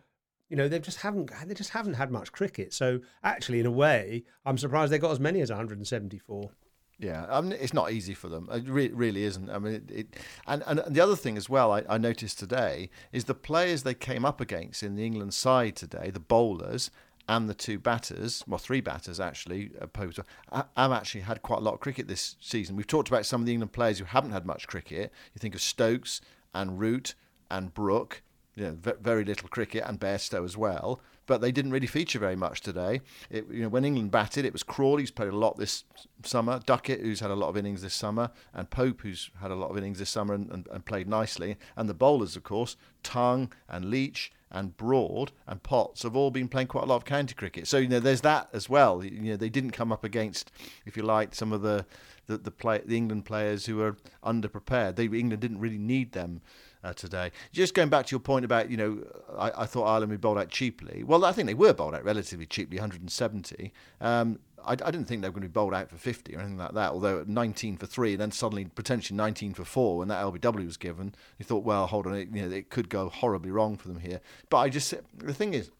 you 0.49 0.55
know, 0.55 0.67
they 0.67 0.79
just 0.79 1.01
haven't 1.01 1.31
they 1.47 1.53
just 1.53 1.71
haven't 1.71 1.95
had 1.95 2.11
much 2.11 2.31
cricket. 2.31 2.73
So 2.73 2.99
actually, 3.23 3.59
in 3.59 3.65
a 3.65 3.71
way, 3.71 4.23
I'm 4.45 4.57
surprised 4.57 4.91
they 4.91 4.99
got 4.99 5.11
as 5.11 5.19
many 5.19 5.41
as 5.41 5.49
174. 5.49 6.49
Yeah, 6.97 7.25
I 7.29 7.41
mean, 7.41 7.51
it's 7.53 7.73
not 7.73 7.91
easy 7.91 8.13
for 8.13 8.29
them. 8.29 8.47
It 8.51 8.69
re- 8.69 8.91
really 8.93 9.23
isn't. 9.23 9.49
I 9.49 9.59
mean, 9.59 9.73
it, 9.73 9.91
it, 9.91 10.15
and, 10.47 10.63
and 10.65 10.81
the 10.87 11.01
other 11.01 11.17
thing 11.17 11.35
as 11.35 11.49
well, 11.49 11.73
I, 11.73 11.83
I, 11.89 11.97
noticed 11.97 12.39
today 12.39 12.89
is 13.11 13.25
the 13.25 13.33
players 13.33 13.83
they 13.83 13.93
came 13.93 14.23
up 14.23 14.39
against 14.39 14.81
in 14.81 14.95
the 14.95 15.05
England 15.05 15.33
side 15.33 15.75
today, 15.75 16.09
the 16.09 16.21
bowlers, 16.21 16.91
and 17.27 17.49
the 17.49 17.53
two 17.53 17.79
batters, 17.79 18.43
well, 18.47 18.57
three 18.57 18.81
batters 18.81 19.19
actually, 19.19 19.71
opposed. 19.81 20.19
have 20.51 20.67
actually 20.77 21.21
had 21.21 21.41
quite 21.41 21.59
a 21.59 21.61
lot 21.63 21.73
of 21.73 21.79
cricket 21.79 22.07
this 22.07 22.35
season. 22.39 22.75
We've 22.75 22.87
talked 22.87 23.09
about 23.09 23.25
some 23.25 23.41
of 23.41 23.47
the 23.47 23.51
England 23.51 23.73
players 23.73 23.99
who 23.99 24.05
haven't 24.05 24.31
had 24.31 24.45
much 24.45 24.67
cricket. 24.67 25.11
You 25.33 25.39
think 25.39 25.55
of 25.55 25.61
Stokes 25.61 26.21
and 26.53 26.79
Root 26.79 27.15
and 27.49 27.73
Brook, 27.73 28.21
you 28.55 28.63
know, 28.63 28.93
very 29.01 29.25
little 29.25 29.49
cricket, 29.49 29.83
and 29.85 29.99
Bairstow 29.99 30.45
as 30.45 30.57
well. 30.57 31.01
But 31.27 31.41
they 31.41 31.51
didn't 31.51 31.71
really 31.71 31.87
feature 31.87 32.19
very 32.19 32.35
much 32.35 32.61
today. 32.61 33.01
It, 33.29 33.45
you 33.49 33.63
know, 33.63 33.69
when 33.69 33.83
England 33.83 34.11
batted, 34.11 34.45
it 34.45 34.53
was 34.53 34.63
Crawley 34.63 35.03
who's 35.03 35.11
played 35.11 35.29
a 35.29 35.35
lot 35.35 35.57
this 35.57 35.83
summer, 36.23 36.59
Duckett 36.65 37.01
who's 37.01 37.19
had 37.19 37.31
a 37.31 37.35
lot 37.35 37.49
of 37.49 37.57
innings 37.57 37.81
this 37.81 37.95
summer, 37.95 38.29
and 38.53 38.69
Pope 38.69 39.01
who's 39.01 39.31
had 39.41 39.51
a 39.51 39.55
lot 39.55 39.71
of 39.71 39.77
innings 39.77 39.99
this 39.99 40.09
summer 40.09 40.35
and, 40.35 40.49
and, 40.51 40.67
and 40.71 40.85
played 40.85 41.07
nicely. 41.07 41.57
And 41.75 41.89
the 41.89 41.93
bowlers, 41.93 42.35
of 42.35 42.43
course, 42.43 42.77
Tongue 43.03 43.51
and 43.67 43.85
Leach 43.85 44.31
and 44.51 44.77
Broad 44.77 45.31
and 45.47 45.61
Potts 45.63 46.03
have 46.03 46.15
all 46.15 46.31
been 46.31 46.47
playing 46.47 46.67
quite 46.67 46.83
a 46.83 46.87
lot 46.87 46.97
of 46.97 47.05
county 47.05 47.33
cricket. 47.33 47.67
So 47.67 47.77
you 47.77 47.87
know, 47.87 47.99
there's 47.99 48.21
that 48.21 48.49
as 48.53 48.69
well. 48.69 49.03
You 49.03 49.31
know, 49.31 49.37
they 49.37 49.49
didn't 49.49 49.71
come 49.71 49.91
up 49.91 50.03
against, 50.03 50.51
if 50.85 50.95
you 50.95 51.03
like, 51.03 51.35
some 51.35 51.51
of 51.51 51.61
the 51.61 51.85
the 52.27 52.37
the, 52.37 52.51
play, 52.51 52.81
the 52.85 52.97
England 52.97 53.25
players 53.25 53.65
who 53.65 53.77
were 53.77 53.97
underprepared. 54.23 54.95
They 54.95 55.05
England 55.05 55.41
didn't 55.41 55.59
really 55.59 55.77
need 55.77 56.13
them. 56.13 56.41
Uh, 56.85 56.93
today. 56.93 57.31
Just 57.51 57.73
going 57.73 57.89
back 57.89 58.05
to 58.05 58.11
your 58.11 58.19
point 58.19 58.45
about, 58.45 58.69
you 58.69 58.77
know, 58.77 59.03
I, 59.35 59.63
I, 59.63 59.65
thought 59.65 59.85
Ireland 59.85 60.11
would 60.11 60.21
be 60.21 60.21
bowled 60.21 60.37
out 60.37 60.49
cheaply. 60.49 61.03
Well, 61.03 61.25
I 61.25 61.31
think 61.31 61.47
they 61.47 61.55
were 61.55 61.73
bowled 61.73 61.95
out 61.95 62.03
relatively 62.03 62.45
cheaply, 62.45 62.77
170. 62.77 63.73
Um, 64.01 64.37
I, 64.63 64.73
I, 64.73 64.75
didn't 64.75 65.05
think 65.05 65.23
they 65.23 65.27
were 65.27 65.33
going 65.33 65.41
to 65.41 65.47
be 65.47 65.51
bowled 65.51 65.73
out 65.73 65.89
for 65.89 65.97
50 65.97 66.35
or 66.35 66.39
anything 66.39 66.59
like 66.59 66.73
that, 66.73 66.91
although 66.91 67.23
19 67.25 67.77
for 67.77 67.87
three 67.87 68.11
and 68.11 68.21
then 68.21 68.31
suddenly 68.31 68.65
potentially 68.65 69.17
19 69.17 69.55
for 69.55 69.65
four 69.65 69.97
when 69.97 70.09
that 70.09 70.23
LBW 70.23 70.63
was 70.63 70.77
given, 70.77 71.15
you 71.39 71.45
thought, 71.45 71.63
well, 71.63 71.87
hold 71.87 72.05
on, 72.05 72.13
it, 72.13 72.29
you 72.31 72.43
know, 72.43 72.55
it 72.55 72.69
could 72.69 72.87
go 72.87 73.09
horribly 73.09 73.49
wrong 73.49 73.77
for 73.77 73.87
them 73.87 74.01
here. 74.01 74.21
But 74.51 74.57
I 74.57 74.69
just, 74.69 74.93
the 75.17 75.33
thing 75.33 75.55
is, 75.55 75.71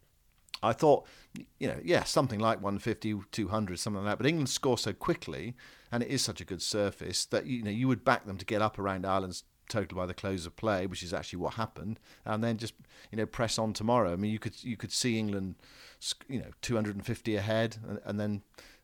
I 0.64 0.74
thought, 0.74 1.06
you 1.60 1.68
know, 1.68 1.80
yeah, 1.84 2.04
something 2.04 2.40
like 2.40 2.64
150, 2.64 3.22
200, 3.32 3.78
something 3.78 4.04
like 4.04 4.12
that. 4.12 4.18
But 4.18 4.26
England 4.26 4.50
score 4.50 4.80
so 4.80 4.92
quickly, 4.92 5.54
and 5.92 6.02
it 6.02 6.10
is 6.10 6.24
such 6.24 6.42
a 6.42 6.46
good 6.46 6.64
surface 6.64 7.26
that 7.26 7.46
you 7.46 7.62
know 7.62 7.70
you 7.70 7.88
would 7.88 8.04
back 8.04 8.26
them 8.26 8.38
to 8.38 8.46
get 8.46 8.62
up 8.62 8.80
around 8.80 9.06
Ireland's 9.06 9.44
total 9.68 9.98
by 9.98 10.06
the 10.06 10.14
close 10.14 10.46
of 10.46 10.56
play, 10.56 10.86
which 10.86 11.04
is 11.04 11.14
actually 11.14 11.40
what 11.40 11.56
happened, 11.56 12.00
and 12.26 12.44
then 12.44 12.58
just 12.58 12.74
you 13.12 13.18
know 13.18 13.26
press 13.26 13.58
on 13.58 13.74
tomorrow. 13.74 14.14
I 14.14 14.16
mean, 14.16 14.32
you 14.32 14.40
could 14.40 14.64
you 14.64 14.78
could 14.78 14.92
see 14.92 15.20
England, 15.20 15.56
you 16.28 16.40
know, 16.40 16.52
250 16.62 17.36
ahead, 17.36 17.78
and, 17.88 18.00
and 18.06 18.20
then 18.20 18.42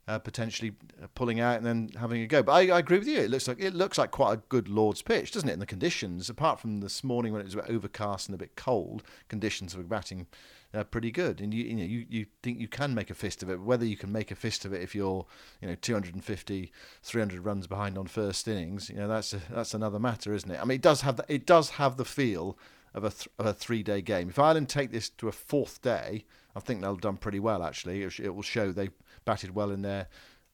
uh, 0.07 0.19
potentially 0.19 0.73
uh, 1.01 1.07
pulling 1.15 1.39
out 1.39 1.57
and 1.57 1.65
then 1.65 1.89
having 1.97 2.21
a 2.21 2.27
go. 2.27 2.43
But 2.43 2.51
I, 2.53 2.75
I, 2.75 2.79
agree 2.79 2.97
with 2.97 3.07
you. 3.07 3.19
It 3.19 3.29
looks 3.29 3.47
like 3.47 3.59
it 3.59 3.73
looks 3.73 3.97
like 3.97 4.11
quite 4.11 4.33
a 4.33 4.41
good 4.49 4.67
Lord's 4.67 5.01
pitch, 5.01 5.31
doesn't 5.31 5.47
it? 5.47 5.53
In 5.53 5.59
the 5.59 5.65
conditions, 5.65 6.29
apart 6.29 6.59
from 6.59 6.81
this 6.81 7.03
morning 7.03 7.31
when 7.31 7.41
it 7.41 7.45
was 7.45 7.53
a 7.53 7.57
bit 7.57 7.69
overcast 7.69 8.27
and 8.27 8.35
a 8.35 8.37
bit 8.37 8.55
cold, 8.55 9.03
conditions 9.29 9.73
for 9.73 9.83
batting 9.83 10.27
uh, 10.73 10.83
pretty 10.83 11.11
good. 11.11 11.41
And 11.41 11.53
you 11.53 11.63
you 11.63 11.75
know 11.75 11.83
you, 11.83 12.05
you 12.09 12.25
think 12.43 12.59
you 12.59 12.67
can 12.67 12.93
make 12.93 13.09
a 13.09 13.13
fist 13.13 13.43
of 13.43 13.49
it. 13.49 13.61
Whether 13.61 13.85
you 13.85 13.97
can 13.97 14.11
make 14.11 14.31
a 14.31 14.35
fist 14.35 14.65
of 14.65 14.73
it 14.73 14.81
if 14.81 14.95
you're 14.95 15.25
you 15.61 15.67
know 15.67 15.75
250, 15.75 16.71
300 17.03 17.45
runs 17.45 17.67
behind 17.67 17.97
on 17.97 18.07
first 18.07 18.47
innings, 18.47 18.89
you 18.89 18.95
know 18.95 19.07
that's 19.07 19.33
a, 19.33 19.41
that's 19.49 19.73
another 19.73 19.99
matter, 19.99 20.33
isn't 20.33 20.51
it? 20.51 20.59
I 20.61 20.65
mean, 20.65 20.75
it 20.75 20.81
does 20.81 21.01
have 21.01 21.17
the, 21.17 21.25
it 21.27 21.45
does 21.45 21.71
have 21.71 21.97
the 21.97 22.05
feel 22.05 22.57
of 22.93 23.03
a, 23.03 23.09
th- 23.09 23.29
of 23.39 23.45
a 23.45 23.53
three 23.53 23.83
day 23.83 24.01
game. 24.01 24.29
If 24.29 24.39
Ireland 24.39 24.69
take 24.69 24.91
this 24.91 25.09
to 25.09 25.27
a 25.27 25.31
fourth 25.31 25.81
day, 25.81 26.25
I 26.55 26.59
think 26.59 26.81
they'll 26.81 26.93
have 26.93 27.01
done 27.01 27.17
pretty 27.17 27.39
well. 27.39 27.63
Actually, 27.63 28.03
it, 28.03 28.19
it 28.19 28.35
will 28.35 28.41
show 28.41 28.71
they 28.71 28.89
batted 29.25 29.55
well 29.55 29.71
in 29.71 29.81
their 29.81 30.07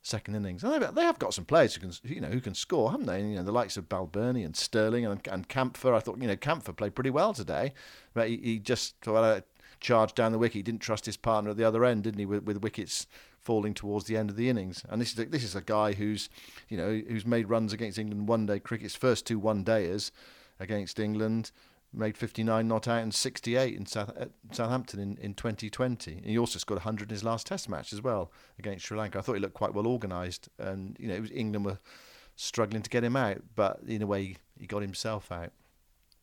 second 0.08 0.36
innings. 0.36 0.64
And 0.64 0.82
they 0.96 1.04
have 1.04 1.20
got 1.20 1.34
some 1.34 1.46
players 1.46 1.76
who 1.76 1.82
can, 1.82 1.92
you 2.04 2.22
know, 2.22 2.30
who 2.30 2.42
can 2.42 2.56
score, 2.56 2.92
haven't 2.92 3.08
they? 3.08 3.20
And, 3.20 3.32
you 3.32 3.36
know, 3.38 3.44
the 3.44 3.52
likes 3.52 3.78
of 3.78 3.90
Balbirnie 3.90 4.46
and 4.46 4.56
Stirling 4.56 5.06
and, 5.06 5.26
and 5.28 5.50
Campher. 5.50 5.94
I 5.94 6.00
thought, 6.00 6.22
you 6.22 6.28
know, 6.28 6.36
Campher 6.36 6.76
played 6.76 6.96
pretty 6.96 7.10
well 7.10 7.34
today, 7.34 7.74
but 8.14 8.30
he, 8.30 8.38
he 8.38 8.60
just 8.60 8.96
well, 9.06 9.42
charged 9.79 10.15
down 10.15 10.31
the 10.31 10.38
wicket. 10.38 10.55
He 10.55 10.63
didn't 10.63 10.81
trust 10.81 11.05
his 11.05 11.17
partner 11.17 11.51
at 11.51 11.57
the 11.57 11.63
other 11.63 11.86
end, 11.86 12.03
didn't 12.03 12.19
he? 12.19 12.25
With, 12.25 12.43
with 12.43 12.62
wickets 12.62 13.07
falling 13.39 13.74
towards 13.74 14.05
the 14.05 14.17
end 14.17 14.29
of 14.29 14.36
the 14.36 14.50
innings. 14.50 14.84
And 14.89 15.00
this 15.00 15.13
is 15.13 15.19
a, 15.19 15.25
this 15.25 15.43
is 15.43 15.55
a 15.55 15.62
guy 15.62 15.93
who's, 15.93 16.29
you 16.69 16.77
know, 16.77 17.01
who's 17.07 17.25
made 17.25 17.50
runs 17.50 17.74
against 17.74 17.98
England 17.98 18.27
one 18.27 18.46
day 18.46 18.60
cricket's 18.60 18.96
first 18.96 19.25
two 19.25 19.39
one 19.39 19.63
dayers 19.63 20.12
against 20.60 21.00
England 21.00 21.51
made 21.93 22.17
59 22.17 22.67
not 22.67 22.88
out 22.88 23.01
and 23.01 23.13
68 23.13 23.75
in 23.75 23.86
South, 23.86 24.12
uh, 24.19 24.25
Southampton 24.51 25.00
in, 25.00 25.17
in 25.17 25.34
2020. 25.34 26.12
And 26.12 26.25
he 26.25 26.38
also 26.38 26.60
scored 26.60 26.79
100 26.79 27.10
in 27.10 27.15
his 27.15 27.24
last 27.24 27.48
Test 27.48 27.69
match 27.69 27.93
as 27.93 28.01
well 28.01 28.31
against 28.60 28.86
Sri 28.86 28.98
Lanka. 28.98 29.19
I 29.19 29.22
thought 29.22 29.34
he 29.34 29.39
looked 29.39 29.53
quite 29.53 29.74
well 29.74 29.88
organised, 29.88 30.50
and 30.60 30.96
you 31.00 31.07
know 31.07 31.25
England 31.34 31.65
were 31.65 31.79
struggling 32.36 32.81
to 32.81 32.89
get 32.89 33.03
him 33.03 33.15
out, 33.15 33.41
but 33.55 33.79
in 33.88 34.01
a 34.01 34.07
way 34.07 34.36
he 34.60 34.67
got 34.67 34.81
himself 34.81 35.31
out. 35.31 35.51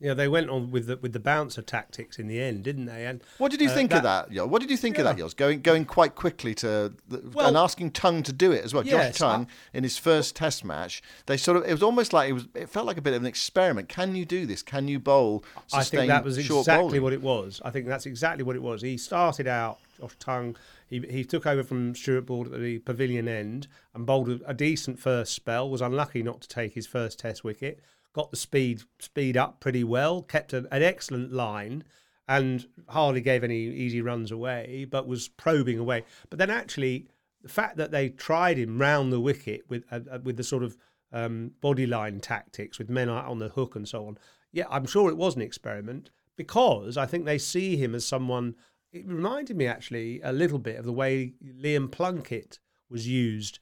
Yeah, 0.04 0.12
they 0.12 0.28
went 0.28 0.50
on 0.50 0.70
with 0.70 0.86
the 0.86 0.98
with 0.98 1.14
the 1.14 1.18
bouncer 1.18 1.62
tactics 1.62 2.18
in 2.18 2.26
the 2.26 2.38
end, 2.38 2.62
didn't 2.62 2.84
they? 2.84 3.06
And 3.06 3.22
what 3.38 3.50
did 3.50 3.62
you 3.62 3.70
uh, 3.70 3.74
think 3.74 3.90
that, 3.90 3.96
of 3.96 4.02
that? 4.02 4.30
Yo? 4.30 4.46
What 4.46 4.60
did 4.60 4.70
you 4.70 4.76
think 4.76 4.98
yeah. 4.98 5.08
of 5.08 5.16
that, 5.16 5.22
Yoz? 5.22 5.34
Going 5.34 5.62
going 5.62 5.86
quite 5.86 6.14
quickly 6.14 6.54
to 6.56 6.92
the, 7.08 7.22
well, 7.32 7.48
and 7.48 7.56
asking 7.56 7.92
Tongue 7.92 8.22
to 8.24 8.32
do 8.32 8.52
it 8.52 8.66
as 8.66 8.74
well. 8.74 8.84
Yes, 8.84 9.12
Josh 9.12 9.18
Tongue 9.18 9.46
I, 9.72 9.78
in 9.78 9.82
his 9.82 9.96
first 9.96 10.36
Test 10.36 10.62
match, 10.62 11.02
they 11.24 11.38
sort 11.38 11.56
of 11.56 11.64
it 11.64 11.72
was 11.72 11.82
almost 11.82 12.12
like 12.12 12.28
it 12.28 12.34
was. 12.34 12.46
It 12.54 12.68
felt 12.68 12.84
like 12.84 12.98
a 12.98 13.00
bit 13.00 13.14
of 13.14 13.22
an 13.22 13.26
experiment. 13.26 13.88
Can 13.88 14.14
you 14.14 14.26
do 14.26 14.44
this? 14.44 14.62
Can 14.62 14.88
you 14.88 14.98
bowl? 14.98 15.42
I 15.72 15.82
think 15.82 16.08
that 16.08 16.22
was 16.22 16.36
exactly 16.36 17.00
what 17.00 17.14
it 17.14 17.22
was. 17.22 17.62
I 17.64 17.70
think 17.70 17.86
that's 17.86 18.04
exactly 18.04 18.44
what 18.44 18.56
it 18.56 18.62
was. 18.62 18.82
He 18.82 18.98
started 18.98 19.46
out 19.46 19.78
Josh 19.98 20.16
Tongue. 20.18 20.54
He, 20.86 21.00
he 21.00 21.24
took 21.24 21.46
over 21.46 21.64
from 21.64 21.94
Stuart 21.94 22.26
Broad 22.26 22.52
at 22.52 22.60
the 22.60 22.78
pavilion 22.80 23.26
end 23.26 23.68
and 23.94 24.04
bowled 24.04 24.28
a, 24.28 24.40
a 24.44 24.52
decent 24.52 24.98
first 24.98 25.32
spell. 25.32 25.70
Was 25.70 25.80
unlucky 25.80 26.22
not 26.22 26.42
to 26.42 26.48
take 26.48 26.74
his 26.74 26.86
first 26.86 27.20
Test 27.20 27.42
wicket 27.42 27.80
got 28.14 28.30
the 28.30 28.36
speed 28.36 28.82
speed 28.98 29.36
up 29.36 29.60
pretty 29.60 29.84
well, 29.84 30.22
kept 30.22 30.54
an 30.54 30.66
excellent 30.70 31.32
line, 31.32 31.84
and 32.26 32.66
hardly 32.88 33.20
gave 33.20 33.44
any 33.44 33.58
easy 33.58 34.00
runs 34.00 34.30
away, 34.30 34.86
but 34.88 35.06
was 35.06 35.28
probing 35.28 35.78
away. 35.78 36.04
But 36.30 36.38
then 36.38 36.48
actually, 36.48 37.08
the 37.42 37.48
fact 37.48 37.76
that 37.76 37.90
they 37.90 38.08
tried 38.08 38.56
him 38.56 38.78
round 38.78 39.12
the 39.12 39.20
wicket 39.20 39.64
with 39.68 39.84
uh, 39.90 40.00
uh 40.10 40.18
with 40.22 40.36
the 40.38 40.44
sort 40.44 40.62
of 40.62 40.78
um, 41.12 41.52
body 41.60 41.86
line 41.86 42.20
tactics 42.20 42.78
with 42.78 42.88
men 42.88 43.08
on 43.08 43.38
the 43.38 43.50
hook 43.50 43.76
and 43.76 43.86
so 43.86 44.06
on, 44.06 44.16
yeah, 44.52 44.64
I'm 44.70 44.86
sure 44.86 45.10
it 45.10 45.16
was 45.16 45.36
an 45.36 45.42
experiment 45.42 46.10
because 46.36 46.96
I 46.96 47.06
think 47.06 47.24
they 47.24 47.38
see 47.38 47.76
him 47.76 47.94
as 47.94 48.06
someone. 48.06 48.54
It 48.92 49.08
reminded 49.08 49.56
me 49.56 49.66
actually 49.66 50.20
a 50.22 50.32
little 50.32 50.60
bit 50.60 50.76
of 50.76 50.84
the 50.84 50.92
way 50.92 51.34
Liam 51.44 51.90
Plunkett 51.90 52.60
was 52.88 53.08
used, 53.08 53.58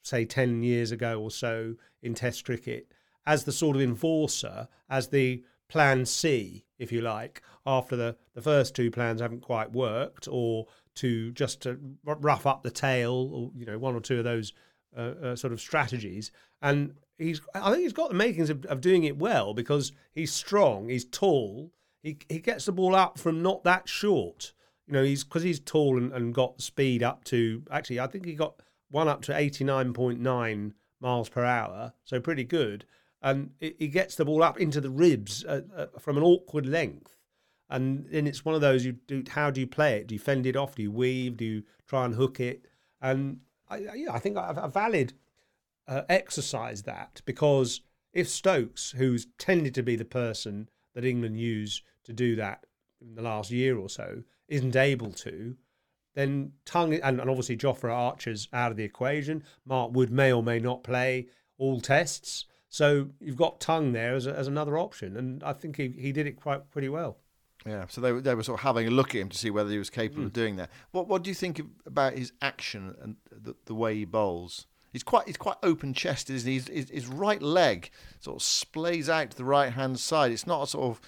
say, 0.00 0.24
10 0.24 0.62
years 0.62 0.92
ago 0.92 1.20
or 1.20 1.32
so 1.32 1.74
in 2.02 2.14
Test 2.14 2.44
cricket 2.44 2.92
as 3.26 3.44
the 3.44 3.52
sort 3.52 3.76
of 3.76 3.82
enforcer, 3.82 4.68
as 4.88 5.08
the 5.08 5.42
plan 5.68 6.06
C, 6.06 6.64
if 6.78 6.92
you 6.92 7.00
like, 7.00 7.42
after 7.66 7.96
the, 7.96 8.16
the 8.34 8.42
first 8.42 8.74
two 8.74 8.90
plans 8.90 9.20
haven't 9.20 9.42
quite 9.42 9.72
worked, 9.72 10.28
or 10.30 10.66
to 10.96 11.32
just 11.32 11.62
to 11.62 11.78
rough 12.04 12.46
up 12.46 12.62
the 12.62 12.70
tail, 12.70 13.30
or 13.32 13.50
you 13.54 13.66
know, 13.66 13.78
one 13.78 13.94
or 13.94 14.00
two 14.00 14.18
of 14.18 14.24
those 14.24 14.52
uh, 14.96 15.14
uh, 15.22 15.36
sort 15.36 15.52
of 15.52 15.60
strategies. 15.60 16.30
And 16.62 16.94
he's, 17.18 17.40
I 17.54 17.70
think 17.70 17.82
he's 17.82 17.92
got 17.92 18.08
the 18.08 18.14
makings 18.14 18.50
of, 18.50 18.64
of 18.66 18.80
doing 18.80 19.04
it 19.04 19.18
well 19.18 19.52
because 19.52 19.92
he's 20.14 20.32
strong, 20.32 20.88
he's 20.88 21.04
tall, 21.04 21.72
he 22.02 22.18
he 22.28 22.38
gets 22.38 22.66
the 22.66 22.72
ball 22.72 22.94
up 22.94 23.18
from 23.18 23.42
not 23.42 23.64
that 23.64 23.88
short. 23.88 24.52
You 24.86 24.92
know, 24.92 25.02
he's 25.02 25.24
because 25.24 25.42
he's 25.42 25.58
tall 25.58 25.98
and, 25.98 26.12
and 26.12 26.32
got 26.32 26.62
speed 26.62 27.02
up 27.02 27.24
to 27.24 27.64
actually, 27.70 27.98
I 27.98 28.06
think 28.06 28.24
he 28.24 28.34
got 28.34 28.60
one 28.88 29.08
up 29.08 29.22
to 29.22 29.36
eighty 29.36 29.64
nine 29.64 29.92
point 29.92 30.20
nine 30.20 30.74
miles 31.00 31.28
per 31.28 31.44
hour, 31.44 31.92
so 32.04 32.20
pretty 32.20 32.44
good 32.44 32.86
and 33.26 33.50
he 33.58 33.88
gets 33.88 34.14
the 34.14 34.24
ball 34.24 34.44
up 34.44 34.60
into 34.60 34.80
the 34.80 34.88
ribs 34.88 35.44
uh, 35.46 35.62
uh, 35.76 35.86
from 35.98 36.16
an 36.16 36.22
awkward 36.22 36.64
length. 36.64 37.16
And 37.68 38.06
then 38.08 38.24
it's 38.24 38.44
one 38.44 38.54
of 38.54 38.60
those 38.60 38.84
you 38.84 38.92
do. 38.92 39.24
How 39.28 39.50
do 39.50 39.60
you 39.60 39.66
play 39.66 39.96
it? 39.96 40.06
Do 40.06 40.14
you 40.14 40.20
fend 40.20 40.46
it 40.46 40.54
off? 40.54 40.76
Do 40.76 40.82
you 40.82 40.92
weave? 40.92 41.36
Do 41.36 41.44
you 41.44 41.62
try 41.88 42.04
and 42.04 42.14
hook 42.14 42.38
it? 42.38 42.66
And 43.02 43.40
I, 43.68 43.78
yeah, 43.78 44.12
I 44.12 44.20
think 44.20 44.36
a 44.38 44.70
valid 44.72 45.14
uh, 45.88 46.02
exercise 46.08 46.82
that 46.82 47.20
because 47.24 47.80
if 48.12 48.28
Stokes, 48.28 48.92
who's 48.92 49.26
tended 49.38 49.74
to 49.74 49.82
be 49.82 49.96
the 49.96 50.04
person 50.04 50.68
that 50.94 51.04
England 51.04 51.40
use 51.40 51.82
to 52.04 52.12
do 52.12 52.36
that 52.36 52.64
in 53.00 53.16
the 53.16 53.22
last 53.22 53.50
year 53.50 53.76
or 53.76 53.88
so, 53.88 54.22
isn't 54.46 54.76
able 54.76 55.10
to, 55.10 55.56
then 56.14 56.52
Tongue 56.64 56.94
and, 56.94 57.20
and 57.20 57.28
obviously 57.28 57.56
Jofra 57.56 57.92
Archer's 57.92 58.46
out 58.52 58.70
of 58.70 58.76
the 58.76 58.84
equation. 58.84 59.42
Mark 59.64 59.90
Wood 59.92 60.12
may 60.12 60.32
or 60.32 60.44
may 60.44 60.60
not 60.60 60.84
play 60.84 61.26
all 61.58 61.80
tests. 61.80 62.44
So 62.76 63.08
you've 63.22 63.38
got 63.38 63.58
Tongue 63.58 63.92
there 63.92 64.14
as, 64.14 64.26
a, 64.26 64.36
as 64.36 64.48
another 64.48 64.76
option, 64.76 65.16
and 65.16 65.42
I 65.42 65.54
think 65.54 65.78
he, 65.78 65.88
he 65.88 66.12
did 66.12 66.26
it 66.26 66.38
quite 66.38 66.70
pretty 66.70 66.90
well. 66.90 67.16
Yeah, 67.64 67.86
so 67.88 68.02
they, 68.02 68.12
they 68.20 68.34
were 68.34 68.42
sort 68.42 68.60
of 68.60 68.64
having 68.64 68.86
a 68.86 68.90
look 68.90 69.14
at 69.14 69.20
him 69.22 69.30
to 69.30 69.38
see 69.38 69.48
whether 69.48 69.70
he 69.70 69.78
was 69.78 69.88
capable 69.88 70.24
mm. 70.24 70.26
of 70.26 70.34
doing 70.34 70.56
that. 70.56 70.68
What 70.90 71.08
what 71.08 71.22
do 71.22 71.30
you 71.30 71.34
think 71.34 71.58
about 71.86 72.12
his 72.12 72.34
action 72.42 72.94
and 73.00 73.16
the, 73.32 73.54
the 73.64 73.74
way 73.74 73.94
he 73.94 74.04
bowls? 74.04 74.66
He's 74.92 75.02
quite 75.02 75.26
he's 75.26 75.38
quite 75.38 75.56
open 75.62 75.94
chested, 75.94 76.36
isn't 76.36 76.50
he? 76.50 76.56
His, 76.56 76.68
his, 76.68 76.90
his, 76.90 77.06
right 77.06 77.40
leg 77.40 77.90
sort 78.20 78.36
of 78.36 78.42
splays 78.42 79.08
out 79.08 79.30
to 79.30 79.36
the 79.38 79.44
right 79.46 79.72
hand 79.72 79.98
side. 79.98 80.30
It's 80.30 80.46
not 80.46 80.64
a 80.64 80.66
sort 80.66 80.84
of, 80.84 81.00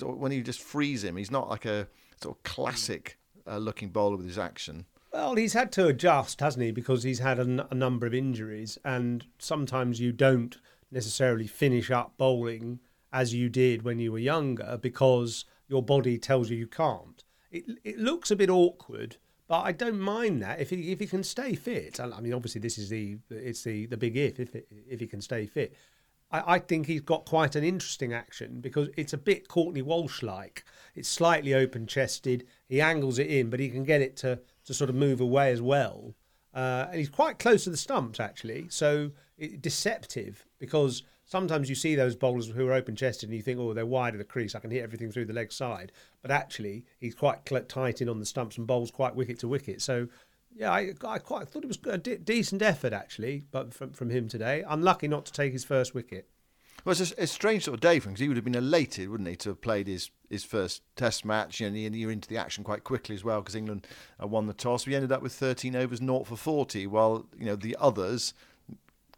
sort 0.00 0.14
of 0.14 0.18
when 0.18 0.32
you 0.32 0.42
just 0.42 0.62
freeze 0.62 1.04
him. 1.04 1.18
He's 1.18 1.30
not 1.30 1.50
like 1.50 1.66
a 1.66 1.88
sort 2.22 2.38
of 2.38 2.42
classic 2.42 3.18
uh, 3.46 3.58
looking 3.58 3.90
bowler 3.90 4.16
with 4.16 4.26
his 4.26 4.38
action. 4.38 4.86
Well, 5.12 5.34
he's 5.34 5.52
had 5.52 5.72
to 5.72 5.88
adjust, 5.88 6.40
hasn't 6.40 6.64
he? 6.64 6.70
Because 6.70 7.02
he's 7.02 7.18
had 7.18 7.38
a, 7.38 7.42
n- 7.42 7.66
a 7.70 7.74
number 7.74 8.06
of 8.06 8.14
injuries, 8.14 8.78
and 8.82 9.26
sometimes 9.38 10.00
you 10.00 10.10
don't 10.10 10.56
necessarily 10.92 11.46
finish 11.46 11.90
up 11.90 12.16
bowling 12.16 12.78
as 13.12 13.34
you 13.34 13.48
did 13.48 13.82
when 13.82 13.98
you 13.98 14.12
were 14.12 14.18
younger 14.18 14.78
because 14.80 15.44
your 15.68 15.82
body 15.82 16.18
tells 16.18 16.50
you 16.50 16.56
you 16.56 16.66
can't. 16.66 17.24
It 17.50 17.64
it 17.84 17.98
looks 17.98 18.30
a 18.30 18.36
bit 18.36 18.50
awkward, 18.50 19.16
but 19.48 19.60
I 19.60 19.72
don't 19.72 20.00
mind 20.00 20.42
that 20.42 20.60
if 20.60 20.70
he 20.70 20.92
if 20.92 21.00
he 21.00 21.06
can 21.06 21.22
stay 21.22 21.54
fit. 21.54 22.00
I 22.00 22.20
mean, 22.20 22.32
obviously 22.32 22.60
this 22.60 22.78
is 22.78 22.88
the 22.88 23.18
it's 23.30 23.62
the 23.64 23.86
the 23.86 23.96
big 23.96 24.16
if 24.16 24.40
if 24.40 24.54
if 24.70 25.00
he 25.00 25.06
can 25.06 25.20
stay 25.20 25.46
fit. 25.46 25.74
I, 26.30 26.54
I 26.54 26.58
think 26.58 26.86
he's 26.86 27.02
got 27.02 27.26
quite 27.26 27.54
an 27.54 27.64
interesting 27.64 28.12
action 28.12 28.60
because 28.60 28.88
it's 28.96 29.12
a 29.12 29.18
bit 29.18 29.48
Courtney 29.48 29.82
Walsh 29.82 30.22
like. 30.22 30.64
It's 30.94 31.08
slightly 31.08 31.54
open 31.54 31.86
chested. 31.86 32.46
He 32.68 32.80
angles 32.80 33.18
it 33.18 33.26
in, 33.26 33.50
but 33.50 33.60
he 33.60 33.68
can 33.68 33.84
get 33.84 34.00
it 34.00 34.16
to 34.18 34.40
to 34.64 34.74
sort 34.74 34.90
of 34.90 34.96
move 34.96 35.20
away 35.20 35.52
as 35.52 35.60
well. 35.60 36.14
Uh, 36.54 36.86
and 36.90 36.98
he's 36.98 37.08
quite 37.08 37.38
close 37.38 37.64
to 37.64 37.70
the 37.70 37.76
stumps 37.76 38.20
actually, 38.20 38.66
so 38.68 39.10
it, 39.38 39.62
deceptive 39.62 40.44
because 40.62 41.02
sometimes 41.24 41.68
you 41.68 41.74
see 41.74 41.96
those 41.96 42.14
bowlers 42.14 42.46
who 42.46 42.68
are 42.68 42.72
open 42.72 42.94
chested 42.94 43.28
and 43.28 43.36
you 43.36 43.42
think, 43.42 43.58
oh, 43.58 43.74
they're 43.74 43.84
wide 43.84 44.14
of 44.14 44.18
the 44.18 44.24
crease, 44.24 44.54
I 44.54 44.60
can 44.60 44.70
hit 44.70 44.84
everything 44.84 45.10
through 45.10 45.24
the 45.24 45.32
leg 45.32 45.52
side. 45.52 45.90
But 46.22 46.30
actually, 46.30 46.84
he's 47.00 47.16
quite 47.16 47.44
tight 47.68 48.00
in 48.00 48.08
on 48.08 48.20
the 48.20 48.24
stumps 48.24 48.58
and 48.58 48.64
bowls 48.64 48.92
quite 48.92 49.16
wicket 49.16 49.40
to 49.40 49.48
wicket. 49.48 49.82
So, 49.82 50.06
yeah, 50.54 50.70
I, 50.70 50.92
I 51.04 51.18
quite 51.18 51.48
thought 51.48 51.64
it 51.64 51.66
was 51.66 51.80
a 51.84 51.98
de- 51.98 52.18
decent 52.18 52.62
effort 52.62 52.92
actually, 52.92 53.42
but 53.50 53.74
from, 53.74 53.90
from 53.90 54.10
him 54.10 54.28
today. 54.28 54.62
Unlucky 54.68 55.08
not 55.08 55.26
to 55.26 55.32
take 55.32 55.52
his 55.52 55.64
first 55.64 55.96
wicket. 55.96 56.28
Well, 56.84 56.92
it's 56.92 57.12
a, 57.12 57.22
a 57.22 57.26
strange 57.26 57.64
sort 57.64 57.74
of 57.74 57.80
day 57.80 57.98
for 57.98 58.08
him 58.08 58.12
because 58.12 58.20
he 58.20 58.28
would 58.28 58.36
have 58.36 58.44
been 58.44 58.54
elated, 58.54 59.08
wouldn't 59.08 59.28
he, 59.28 59.34
to 59.36 59.48
have 59.48 59.60
played 59.60 59.88
his, 59.88 60.12
his 60.30 60.44
first 60.44 60.82
Test 60.94 61.24
match. 61.24 61.60
and 61.60 61.76
you're 61.76 62.12
into 62.12 62.28
the 62.28 62.36
action 62.36 62.62
quite 62.62 62.84
quickly 62.84 63.16
as 63.16 63.24
well 63.24 63.40
because 63.40 63.56
England 63.56 63.88
uh, 64.22 64.28
won 64.28 64.46
the 64.46 64.52
toss. 64.52 64.86
We 64.86 64.94
ended 64.94 65.10
up 65.10 65.22
with 65.22 65.32
13 65.32 65.74
overs, 65.74 65.98
0 65.98 66.22
for 66.22 66.36
40, 66.36 66.86
while 66.86 67.26
you 67.36 67.46
know 67.46 67.56
the 67.56 67.76
others 67.80 68.32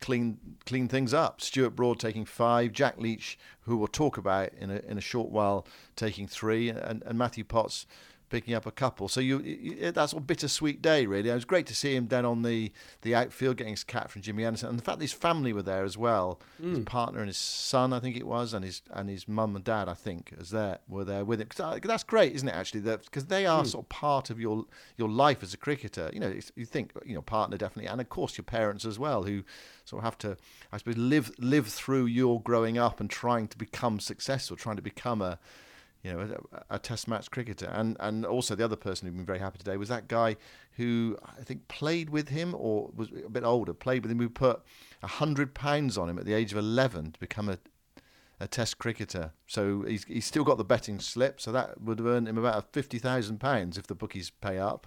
clean 0.04 0.38
clean 0.66 0.86
things 0.86 1.14
up. 1.14 1.40
Stuart 1.40 1.70
Broad 1.70 1.98
taking 1.98 2.26
five, 2.26 2.72
Jack 2.72 2.98
Leach, 2.98 3.38
who 3.62 3.78
we'll 3.78 3.88
talk 3.88 4.18
about 4.18 4.50
in 4.60 4.70
a 4.70 4.80
in 4.86 4.98
a 4.98 5.00
short 5.00 5.30
while, 5.30 5.66
taking 5.96 6.28
three, 6.28 6.68
and, 6.68 7.02
and 7.04 7.18
Matthew 7.18 7.42
Potts 7.42 7.86
picking 8.30 8.54
up 8.54 8.66
a 8.66 8.70
couple. 8.70 9.08
So 9.08 9.20
you, 9.20 9.40
you 9.40 9.92
that's 9.92 10.12
a 10.12 10.20
bittersweet 10.20 10.82
day, 10.82 11.06
really. 11.06 11.30
It 11.30 11.34
was 11.34 11.44
great 11.44 11.66
to 11.66 11.74
see 11.74 11.94
him 11.94 12.06
down 12.06 12.24
on 12.24 12.42
the, 12.42 12.72
the 13.02 13.14
outfield 13.14 13.56
getting 13.56 13.72
his 13.72 13.84
cap 13.84 14.10
from 14.10 14.22
Jimmy 14.22 14.44
Anderson, 14.44 14.70
and 14.70 14.78
the 14.78 14.82
fact 14.82 14.98
that 14.98 15.04
his 15.04 15.12
family 15.12 15.52
were 15.52 15.62
there 15.62 15.84
as 15.84 15.96
well. 15.96 16.40
Mm. 16.62 16.76
His 16.76 16.84
partner 16.84 17.20
and 17.20 17.28
his 17.28 17.36
son, 17.36 17.92
I 17.92 18.00
think 18.00 18.16
it 18.16 18.26
was, 18.26 18.54
and 18.54 18.64
his 18.64 18.82
and 18.90 19.08
his 19.08 19.28
mum 19.28 19.56
and 19.56 19.64
dad, 19.64 19.88
I 19.88 19.94
think, 19.94 20.34
as 20.38 20.50
there 20.50 20.78
were 20.88 21.04
there 21.04 21.24
with 21.24 21.40
him. 21.40 21.48
Cause 21.48 21.80
that's 21.82 22.04
great, 22.04 22.34
isn't 22.34 22.48
it? 22.48 22.54
Actually, 22.54 22.80
because 22.80 23.26
they 23.26 23.46
are 23.46 23.62
mm. 23.62 23.66
sort 23.66 23.84
of 23.84 23.88
part 23.88 24.30
of 24.30 24.40
your 24.40 24.64
your 24.96 25.08
life 25.08 25.42
as 25.42 25.54
a 25.54 25.58
cricketer. 25.58 26.10
You 26.12 26.20
know, 26.20 26.34
you 26.56 26.64
think 26.64 26.92
you 27.04 27.14
know 27.14 27.22
partner 27.22 27.56
definitely, 27.56 27.88
and 27.88 28.00
of 28.00 28.08
course 28.08 28.36
your 28.36 28.44
parents 28.44 28.84
as 28.84 28.98
well, 28.98 29.24
who 29.24 29.44
sort 29.84 30.00
of 30.00 30.04
have 30.04 30.18
to, 30.18 30.36
I 30.72 30.78
suppose, 30.78 30.96
live 30.96 31.32
live 31.38 31.68
through 31.68 32.06
your 32.06 32.40
growing 32.40 32.78
up 32.78 33.00
and 33.00 33.10
trying 33.10 33.48
to 33.48 33.58
become 33.58 34.00
successful, 34.00 34.56
trying 34.56 34.76
to 34.76 34.82
become 34.82 35.20
a 35.20 35.38
you 36.04 36.12
know, 36.12 36.36
a, 36.52 36.76
a, 36.76 36.78
test 36.78 37.08
match 37.08 37.30
cricketer. 37.30 37.66
And 37.66 37.96
and 37.98 38.24
also 38.26 38.54
the 38.54 38.64
other 38.64 38.76
person 38.76 39.08
who'd 39.08 39.16
been 39.16 39.26
very 39.26 39.38
happy 39.38 39.58
today 39.58 39.76
was 39.78 39.88
that 39.88 40.06
guy 40.06 40.36
who 40.72 41.16
I 41.38 41.42
think 41.42 41.66
played 41.66 42.10
with 42.10 42.28
him 42.28 42.54
or 42.56 42.90
was 42.94 43.08
a 43.10 43.30
bit 43.30 43.42
older, 43.42 43.72
played 43.72 44.02
with 44.02 44.12
him, 44.12 44.18
who 44.18 44.28
put 44.28 44.62
hundred 45.02 45.54
pounds 45.54 45.98
on 45.98 46.08
him 46.08 46.18
at 46.18 46.24
the 46.24 46.34
age 46.34 46.52
of 46.52 46.58
eleven 46.58 47.12
to 47.12 47.18
become 47.18 47.48
a 47.48 47.58
a 48.38 48.46
test 48.46 48.78
cricketer. 48.78 49.32
So 49.46 49.82
he's 49.82 50.04
he's 50.04 50.26
still 50.26 50.44
got 50.44 50.58
the 50.58 50.64
betting 50.64 51.00
slip, 51.00 51.40
so 51.40 51.50
that 51.52 51.80
would 51.80 51.98
have 51.98 52.06
earned 52.06 52.28
him 52.28 52.38
about 52.38 52.72
fifty 52.72 52.98
thousand 52.98 53.38
pounds 53.38 53.78
if 53.78 53.86
the 53.86 53.94
bookies 53.94 54.30
pay 54.30 54.58
up. 54.58 54.86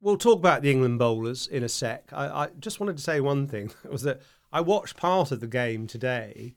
We'll 0.00 0.16
talk 0.16 0.38
about 0.38 0.62
the 0.62 0.70
England 0.70 0.98
bowlers 0.98 1.46
in 1.46 1.62
a 1.62 1.68
sec. 1.68 2.10
I, 2.12 2.26
I 2.26 2.48
just 2.60 2.78
wanted 2.78 2.96
to 2.96 3.02
say 3.02 3.20
one 3.20 3.46
thing 3.46 3.72
was 3.90 4.02
that 4.02 4.20
I 4.52 4.60
watched 4.60 4.96
part 4.96 5.32
of 5.32 5.40
the 5.40 5.46
game 5.46 5.86
today 5.86 6.54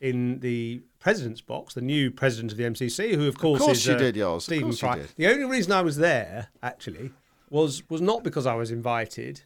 in 0.00 0.40
the 0.40 0.82
president's 0.98 1.40
box, 1.40 1.74
the 1.74 1.82
new 1.82 2.10
president 2.10 2.52
of 2.52 2.58
the 2.58 2.64
MCC, 2.64 3.14
who 3.14 3.28
of 3.28 3.38
course, 3.38 3.60
of 3.60 3.66
course 3.66 3.78
is 3.78 3.86
you 3.86 3.94
uh, 3.94 3.98
did, 3.98 4.16
yours. 4.16 4.44
Stephen 4.44 4.72
Fry. 4.72 5.02
The 5.16 5.26
only 5.26 5.44
reason 5.44 5.72
I 5.72 5.82
was 5.82 5.96
there 5.96 6.48
actually 6.62 7.12
was 7.50 7.88
was 7.90 8.00
not 8.00 8.24
because 8.24 8.46
I 8.46 8.54
was 8.54 8.70
invited, 8.70 9.42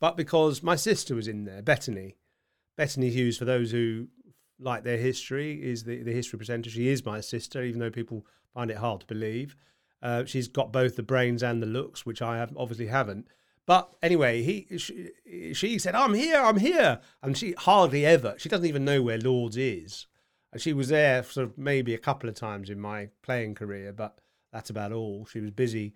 but 0.00 0.16
because 0.16 0.62
my 0.62 0.76
sister 0.76 1.14
was 1.14 1.28
in 1.28 1.44
there, 1.44 1.62
Bettany. 1.62 2.16
Bettany 2.76 3.10
Hughes, 3.10 3.36
for 3.36 3.44
those 3.44 3.70
who 3.70 4.08
like 4.60 4.84
their 4.84 4.96
history, 4.96 5.62
is 5.62 5.84
the, 5.84 6.02
the 6.02 6.12
history 6.12 6.38
presenter. 6.38 6.70
She 6.70 6.88
is 6.88 7.04
my 7.04 7.20
sister, 7.20 7.62
even 7.62 7.80
though 7.80 7.90
people 7.90 8.24
find 8.54 8.70
it 8.70 8.78
hard 8.78 9.00
to 9.00 9.06
believe. 9.06 9.56
Uh, 10.02 10.24
she's 10.24 10.48
got 10.48 10.72
both 10.72 10.96
the 10.96 11.02
brains 11.02 11.42
and 11.42 11.62
the 11.62 11.66
looks, 11.66 12.06
which 12.06 12.22
I 12.22 12.38
have, 12.38 12.52
obviously 12.56 12.86
haven't. 12.86 13.26
But 13.66 13.94
anyway, 14.02 14.42
he 14.42 14.78
she, 14.78 15.10
she, 15.52 15.78
said, 15.78 15.94
"I'm 15.94 16.14
here, 16.14 16.40
I'm 16.40 16.58
here," 16.58 17.00
and 17.22 17.36
she 17.36 17.52
hardly 17.52 18.06
ever. 18.06 18.34
She 18.38 18.48
doesn't 18.48 18.66
even 18.66 18.84
know 18.84 19.02
where 19.02 19.18
Lords 19.18 19.58
is, 19.58 20.06
and 20.52 20.62
she 20.62 20.72
was 20.72 20.88
there 20.88 21.22
sort 21.22 21.48
of 21.48 21.58
maybe 21.58 21.92
a 21.92 21.98
couple 21.98 22.30
of 22.30 22.34
times 22.34 22.70
in 22.70 22.80
my 22.80 23.10
playing 23.22 23.54
career, 23.54 23.92
but 23.92 24.18
that's 24.52 24.70
about 24.70 24.92
all. 24.92 25.26
She 25.26 25.40
was 25.40 25.50
busy 25.50 25.92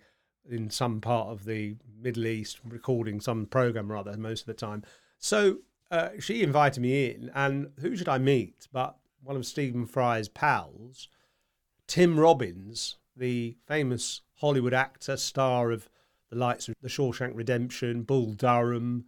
in 0.47 0.69
some 0.69 1.01
part 1.01 1.29
of 1.29 1.45
the 1.45 1.75
Middle 1.99 2.27
East 2.27 2.59
recording 2.63 3.19
some 3.19 3.45
program 3.45 3.91
or 3.91 3.97
other 3.97 4.17
most 4.17 4.41
of 4.41 4.47
the 4.47 4.53
time. 4.53 4.83
So 5.17 5.59
uh, 5.89 6.09
she 6.19 6.43
invited 6.43 6.81
me 6.81 7.09
in, 7.11 7.31
and 7.33 7.71
who 7.79 7.95
should 7.95 8.09
I 8.09 8.17
meet 8.17 8.67
but 8.71 8.97
one 9.23 9.35
of 9.35 9.45
Stephen 9.45 9.85
Fry's 9.85 10.27
pals, 10.27 11.07
Tim 11.87 12.19
Robbins, 12.19 12.97
the 13.15 13.55
famous 13.67 14.21
Hollywood 14.35 14.73
actor, 14.73 15.17
star 15.17 15.71
of 15.71 15.89
the 16.29 16.37
likes 16.37 16.67
of 16.67 16.75
The 16.81 16.89
Shawshank 16.89 17.35
Redemption, 17.35 18.03
Bull 18.03 18.33
Durham, 18.33 19.05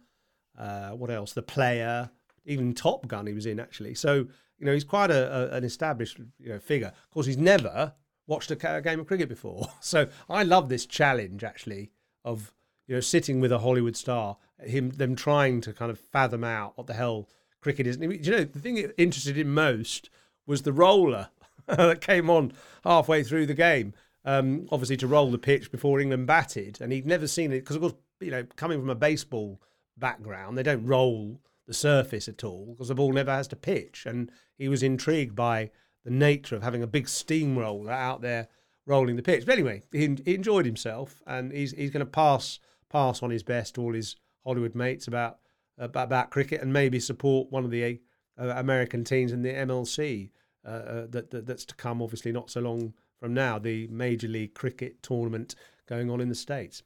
uh, 0.58 0.90
what 0.90 1.10
else? 1.10 1.32
The 1.32 1.42
Player, 1.42 2.10
even 2.44 2.72
Top 2.72 3.06
Gun 3.08 3.26
he 3.26 3.34
was 3.34 3.46
in 3.46 3.60
actually. 3.60 3.94
So 3.94 4.26
you 4.58 4.66
know 4.66 4.72
he's 4.72 4.84
quite 4.84 5.10
a, 5.10 5.52
a, 5.52 5.56
an 5.56 5.64
established 5.64 6.18
you 6.38 6.48
know, 6.48 6.58
figure. 6.58 6.88
Of 6.88 7.10
course, 7.10 7.26
he's 7.26 7.36
never 7.36 7.92
watched 8.26 8.50
a, 8.50 8.76
a 8.76 8.80
game 8.80 9.00
of 9.00 9.06
cricket 9.06 9.28
before. 9.28 9.68
So 9.80 10.08
I 10.28 10.42
love 10.42 10.68
this 10.68 10.86
challenge 10.86 11.44
actually 11.44 11.90
of 12.24 12.52
you 12.86 12.94
know 12.94 13.00
sitting 13.00 13.40
with 13.40 13.52
a 13.52 13.58
Hollywood 13.58 13.96
star, 13.96 14.36
him 14.60 14.90
them 14.90 15.14
trying 15.14 15.60
to 15.62 15.72
kind 15.72 15.90
of 15.90 15.98
fathom 15.98 16.44
out 16.44 16.76
what 16.76 16.86
the 16.86 16.94
hell 16.94 17.28
cricket 17.60 17.86
is. 17.86 17.98
you 17.98 18.30
know 18.30 18.44
the 18.44 18.60
thing 18.60 18.76
that 18.76 18.94
interested 19.00 19.36
him 19.36 19.52
most 19.52 20.10
was 20.46 20.62
the 20.62 20.72
roller 20.72 21.28
that 21.76 22.00
came 22.00 22.30
on 22.30 22.52
halfway 22.84 23.22
through 23.22 23.46
the 23.46 23.54
game. 23.54 23.94
Um, 24.24 24.66
obviously, 24.72 24.96
to 24.98 25.06
roll 25.06 25.30
the 25.30 25.38
pitch 25.38 25.70
before 25.70 26.00
England 26.00 26.26
batted, 26.26 26.80
and 26.80 26.92
he'd 26.92 27.06
never 27.06 27.26
seen 27.26 27.52
it 27.52 27.60
because, 27.60 27.76
of 27.76 27.82
course, 27.82 27.94
you 28.20 28.30
know, 28.30 28.44
coming 28.56 28.80
from 28.80 28.90
a 28.90 28.94
baseball 28.94 29.60
background, 29.96 30.56
they 30.56 30.62
don't 30.62 30.84
roll 30.84 31.40
the 31.66 31.74
surface 31.74 32.28
at 32.28 32.44
all 32.44 32.74
because 32.74 32.88
the 32.88 32.94
ball 32.94 33.12
never 33.12 33.30
has 33.30 33.48
to 33.48 33.56
pitch. 33.56 34.04
And 34.06 34.30
he 34.58 34.68
was 34.68 34.82
intrigued 34.82 35.34
by 35.34 35.70
the 36.04 36.10
nature 36.10 36.56
of 36.56 36.62
having 36.62 36.82
a 36.82 36.88
big 36.88 37.08
steamroller 37.08 37.90
out 37.90 38.20
there 38.20 38.48
rolling 38.86 39.16
the 39.16 39.22
pitch. 39.22 39.44
But 39.44 39.54
anyway, 39.54 39.82
he, 39.92 40.16
he 40.24 40.34
enjoyed 40.34 40.66
himself, 40.66 41.22
and 41.26 41.52
he's 41.52 41.72
he's 41.72 41.90
going 41.90 42.04
to 42.04 42.10
pass 42.10 42.58
pass 42.88 43.22
on 43.22 43.30
his 43.30 43.42
best 43.42 43.74
to 43.74 43.82
all 43.82 43.92
his 43.92 44.16
Hollywood 44.44 44.74
mates 44.74 45.08
about 45.08 45.38
about, 45.78 46.04
about 46.04 46.30
cricket 46.30 46.62
and 46.62 46.72
maybe 46.72 47.00
support 47.00 47.50
one 47.50 47.64
of 47.64 47.70
the 47.70 48.00
uh, 48.38 48.48
American 48.56 49.04
teams 49.04 49.32
in 49.32 49.42
the 49.42 49.52
MLC 49.52 50.30
uh, 50.66 50.70
uh, 50.70 51.06
that, 51.10 51.30
that, 51.30 51.46
that's 51.46 51.64
to 51.66 51.74
come. 51.76 52.02
Obviously, 52.02 52.32
not 52.32 52.50
so 52.50 52.60
long 52.60 52.92
from 53.20 53.32
now, 53.32 53.58
the 53.58 53.86
Major 53.86 54.28
League 54.28 54.54
Cricket 54.54 55.02
tournament 55.02 55.54
going 55.86 56.10
on 56.10 56.20
in 56.20 56.28
the 56.28 56.34
States. 56.34 56.82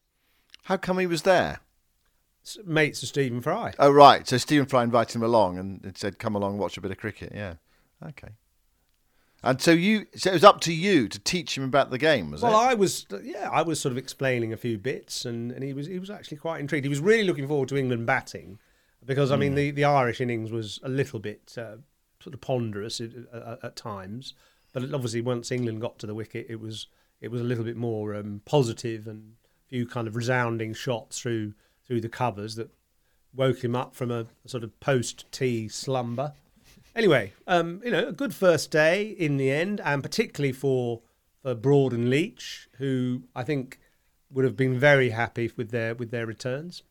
How 0.64 0.76
come 0.76 0.98
he 0.98 1.06
was 1.06 1.22
there? 1.22 1.60
Mates 2.64 3.02
of 3.02 3.08
Stephen 3.08 3.40
Fry. 3.40 3.72
Oh, 3.78 3.90
right. 3.90 4.26
So 4.26 4.36
Stephen 4.36 4.66
Fry 4.66 4.82
invited 4.82 5.16
him 5.16 5.22
along 5.22 5.58
and 5.58 5.92
said, 5.96 6.18
come 6.18 6.34
along, 6.34 6.58
watch 6.58 6.76
a 6.76 6.80
bit 6.80 6.90
of 6.90 6.98
cricket. 6.98 7.32
Yeah. 7.34 7.54
Okay. 8.06 8.28
And 9.42 9.60
so 9.60 9.70
you, 9.70 10.06
so 10.14 10.30
it 10.30 10.34
was 10.34 10.44
up 10.44 10.60
to 10.62 10.72
you 10.72 11.08
to 11.08 11.18
teach 11.18 11.56
him 11.56 11.64
about 11.64 11.90
the 11.90 11.96
game, 11.98 12.30
was 12.30 12.42
well, 12.42 12.52
it? 12.52 12.54
Well, 12.54 12.62
I 12.62 12.74
was, 12.74 13.06
yeah, 13.22 13.48
I 13.50 13.62
was 13.62 13.80
sort 13.80 13.92
of 13.92 13.98
explaining 13.98 14.52
a 14.52 14.56
few 14.56 14.76
bits, 14.76 15.24
and, 15.24 15.50
and 15.50 15.64
he 15.64 15.72
was 15.72 15.86
he 15.86 15.98
was 15.98 16.10
actually 16.10 16.36
quite 16.36 16.60
intrigued. 16.60 16.84
He 16.84 16.90
was 16.90 17.00
really 17.00 17.24
looking 17.24 17.48
forward 17.48 17.70
to 17.70 17.76
England 17.78 18.04
batting, 18.04 18.58
because 19.04 19.30
I 19.30 19.36
mean 19.36 19.52
mm. 19.52 19.56
the, 19.56 19.70
the 19.70 19.84
Irish 19.84 20.20
innings 20.20 20.52
was 20.52 20.78
a 20.82 20.90
little 20.90 21.20
bit 21.20 21.56
uh, 21.56 21.76
sort 22.22 22.34
of 22.34 22.40
ponderous 22.40 23.00
at, 23.00 23.10
at, 23.32 23.64
at 23.64 23.76
times, 23.76 24.34
but 24.72 24.94
obviously, 24.94 25.20
once 25.20 25.50
England 25.50 25.80
got 25.80 25.98
to 25.98 26.06
the 26.06 26.14
wicket, 26.14 26.46
it 26.48 26.60
was 26.60 26.86
it 27.20 27.30
was 27.30 27.40
a 27.40 27.44
little 27.44 27.64
bit 27.64 27.76
more 27.76 28.14
um, 28.14 28.40
positive 28.44 29.06
and 29.06 29.34
a 29.42 29.68
few 29.68 29.86
kind 29.86 30.06
of 30.06 30.16
resounding 30.16 30.74
shots 30.74 31.20
through 31.20 31.54
through 31.86 32.00
the 32.00 32.08
covers 32.08 32.54
that 32.54 32.70
woke 33.34 33.62
him 33.62 33.76
up 33.76 33.94
from 33.94 34.10
a, 34.10 34.26
a 34.44 34.48
sort 34.48 34.64
of 34.64 34.78
post 34.80 35.24
tea 35.32 35.68
slumber. 35.68 36.32
Anyway, 36.94 37.32
um, 37.46 37.80
you 37.84 37.90
know, 37.90 38.08
a 38.08 38.12
good 38.12 38.34
first 38.34 38.70
day 38.70 39.04
in 39.04 39.36
the 39.36 39.50
end, 39.50 39.80
and 39.84 40.02
particularly 40.02 40.52
for 40.52 41.02
for 41.42 41.54
Broad 41.54 41.92
and 41.92 42.10
Leach, 42.10 42.68
who 42.78 43.22
I 43.34 43.42
think 43.42 43.80
would 44.30 44.44
have 44.44 44.56
been 44.56 44.78
very 44.78 45.10
happy 45.10 45.50
with 45.56 45.70
their 45.70 45.94
with 45.94 46.10
their 46.10 46.26
returns. 46.26 46.82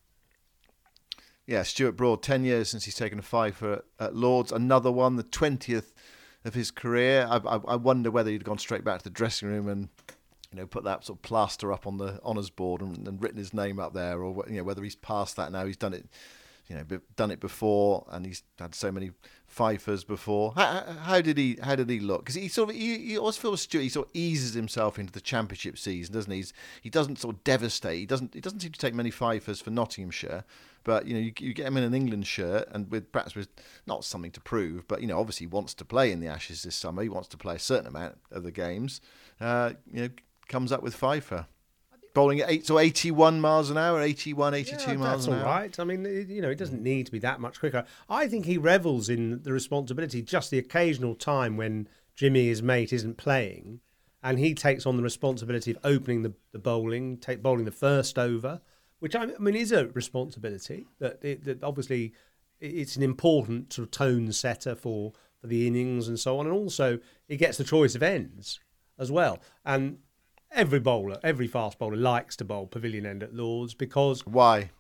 Yeah, 1.49 1.63
Stuart 1.63 1.93
Broad, 1.93 2.21
ten 2.21 2.45
years 2.45 2.69
since 2.69 2.85
he's 2.85 2.93
taken 2.93 3.17
a 3.17 3.23
five 3.23 3.55
for 3.55 3.83
at 3.99 4.15
Lords, 4.15 4.51
another 4.51 4.91
one, 4.91 5.15
the 5.15 5.23
twentieth 5.23 5.95
of 6.45 6.53
his 6.53 6.69
career. 6.69 7.25
I, 7.27 7.37
I, 7.37 7.59
I, 7.69 7.75
wonder 7.75 8.11
whether 8.11 8.29
he'd 8.29 8.43
gone 8.43 8.59
straight 8.59 8.83
back 8.83 8.99
to 8.99 9.03
the 9.05 9.09
dressing 9.09 9.47
room 9.47 9.67
and 9.67 9.89
you 10.51 10.59
know 10.59 10.67
put 10.67 10.83
that 10.83 11.05
sort 11.05 11.17
of 11.17 11.23
plaster 11.23 11.73
up 11.73 11.87
on 11.87 11.97
the 11.97 12.21
honours 12.23 12.51
board 12.51 12.81
and, 12.81 13.07
and, 13.07 13.19
written 13.19 13.39
his 13.39 13.51
name 13.51 13.79
up 13.79 13.95
there, 13.95 14.21
or 14.21 14.45
you 14.47 14.57
know 14.57 14.63
whether 14.63 14.83
he's 14.83 14.95
past 14.95 15.37
that 15.37 15.51
now. 15.51 15.65
He's 15.65 15.75
done 15.75 15.95
it, 15.95 16.05
you 16.67 16.75
know 16.75 16.83
done 17.15 17.31
it 17.31 17.39
before, 17.39 18.05
and 18.11 18.27
he's 18.27 18.43
had 18.59 18.75
so 18.75 18.91
many 18.91 19.09
fifers 19.47 20.03
before. 20.03 20.53
How, 20.55 20.83
how 21.01 21.19
did 21.19 21.39
he 21.39 21.57
how 21.63 21.75
did 21.75 21.89
he 21.89 21.99
look? 21.99 22.25
Because 22.25 22.35
he 22.35 22.47
sort 22.47 22.69
of 22.69 22.75
he 22.75 23.17
always 23.17 23.37
feels 23.37 23.61
Stuart. 23.61 23.81
He 23.81 23.89
sort 23.89 24.09
of 24.09 24.11
eases 24.13 24.53
himself 24.53 24.99
into 24.99 25.13
the 25.13 25.19
championship 25.19 25.79
season, 25.79 26.13
doesn't 26.13 26.31
he? 26.31 26.37
He's, 26.37 26.53
he 26.83 26.91
doesn't 26.91 27.17
sort 27.17 27.37
of 27.37 27.43
devastate. 27.43 27.97
He 27.97 28.05
doesn't 28.05 28.35
he 28.35 28.39
doesn't 28.39 28.59
seem 28.59 28.71
to 28.71 28.79
take 28.79 28.93
many 28.93 29.09
fifers 29.09 29.61
for 29.61 29.71
Nottinghamshire. 29.71 30.43
But 30.83 31.05
you 31.05 31.13
know, 31.13 31.19
you, 31.19 31.33
you, 31.39 31.53
get 31.53 31.67
him 31.67 31.77
in 31.77 31.83
an 31.83 31.93
England 31.93 32.27
shirt, 32.27 32.67
and 32.71 32.89
with 32.91 33.11
perhaps 33.11 33.35
with 33.35 33.49
not 33.85 34.03
something 34.03 34.31
to 34.31 34.41
prove, 34.41 34.87
but 34.87 35.01
you 35.01 35.07
know, 35.07 35.19
obviously 35.19 35.45
he 35.45 35.49
wants 35.49 35.73
to 35.75 35.85
play 35.85 36.11
in 36.11 36.19
the 36.19 36.27
Ashes 36.27 36.63
this 36.63 36.75
summer. 36.75 37.01
He 37.01 37.09
wants 37.09 37.27
to 37.29 37.37
play 37.37 37.55
a 37.55 37.59
certain 37.59 37.87
amount 37.87 38.17
of 38.31 38.43
the 38.43 38.51
games. 38.51 39.01
Uh, 39.39 39.73
you 39.91 40.01
know, 40.01 40.09
comes 40.47 40.71
up 40.71 40.81
with 40.81 40.95
fifer 40.95 41.45
bowling 42.13 42.41
at 42.41 42.49
eight, 42.49 42.65
so 42.65 42.79
81 42.79 43.39
miles 43.39 43.69
an 43.69 43.77
hour, 43.77 44.01
81, 44.01 44.53
82 44.53 44.71
yeah, 44.91 44.97
miles 44.97 45.27
an 45.27 45.33
hour. 45.33 45.39
That's 45.39 45.47
all 45.47 45.53
right. 45.53 45.79
I 45.79 45.83
mean, 45.83 46.27
you 46.29 46.41
know, 46.41 46.49
it 46.49 46.57
doesn't 46.57 46.81
need 46.81 47.05
to 47.05 47.11
be 47.11 47.19
that 47.19 47.39
much 47.39 47.59
quicker. 47.59 47.85
I 48.09 48.27
think 48.27 48.45
he 48.45 48.57
revels 48.57 49.09
in 49.09 49.41
the 49.43 49.53
responsibility, 49.53 50.21
just 50.21 50.51
the 50.51 50.57
occasional 50.57 51.15
time 51.15 51.57
when 51.57 51.87
Jimmy, 52.15 52.47
his 52.47 52.61
mate, 52.61 52.91
isn't 52.93 53.17
playing, 53.17 53.79
and 54.23 54.39
he 54.39 54.53
takes 54.53 54.85
on 54.85 54.97
the 54.97 55.03
responsibility 55.03 55.71
of 55.71 55.77
opening 55.83 56.23
the, 56.23 56.33
the 56.51 56.59
bowling, 56.59 57.17
take 57.17 57.41
bowling 57.41 57.65
the 57.65 57.71
first 57.71 58.19
over, 58.19 58.61
which 58.99 59.15
I 59.15 59.27
mean 59.39 59.55
is 59.55 59.71
a 59.71 59.87
responsibility 59.87 60.87
that, 60.99 61.23
it, 61.23 61.43
that 61.45 61.63
obviously 61.63 62.13
it's 62.59 62.95
an 62.95 63.03
important 63.03 63.73
sort 63.73 63.87
of 63.87 63.91
tone 63.91 64.31
setter 64.31 64.75
for, 64.75 65.13
for 65.39 65.47
the 65.47 65.67
innings 65.67 66.07
and 66.07 66.19
so 66.19 66.39
on, 66.39 66.45
and 66.45 66.53
also 66.53 66.99
he 67.27 67.37
gets 67.37 67.57
the 67.57 67.63
choice 67.63 67.95
of 67.95 68.03
ends 68.03 68.59
as 68.97 69.11
well. 69.11 69.39
And 69.65 69.99
every 70.51 70.79
bowler, 70.79 71.19
every 71.23 71.47
fast 71.47 71.79
bowler 71.79 71.95
likes 71.95 72.35
to 72.37 72.45
bowl 72.45 72.67
pavilion 72.67 73.05
end 73.05 73.23
at 73.23 73.33
Lords 73.33 73.73
because 73.73 74.25
why? 74.25 74.71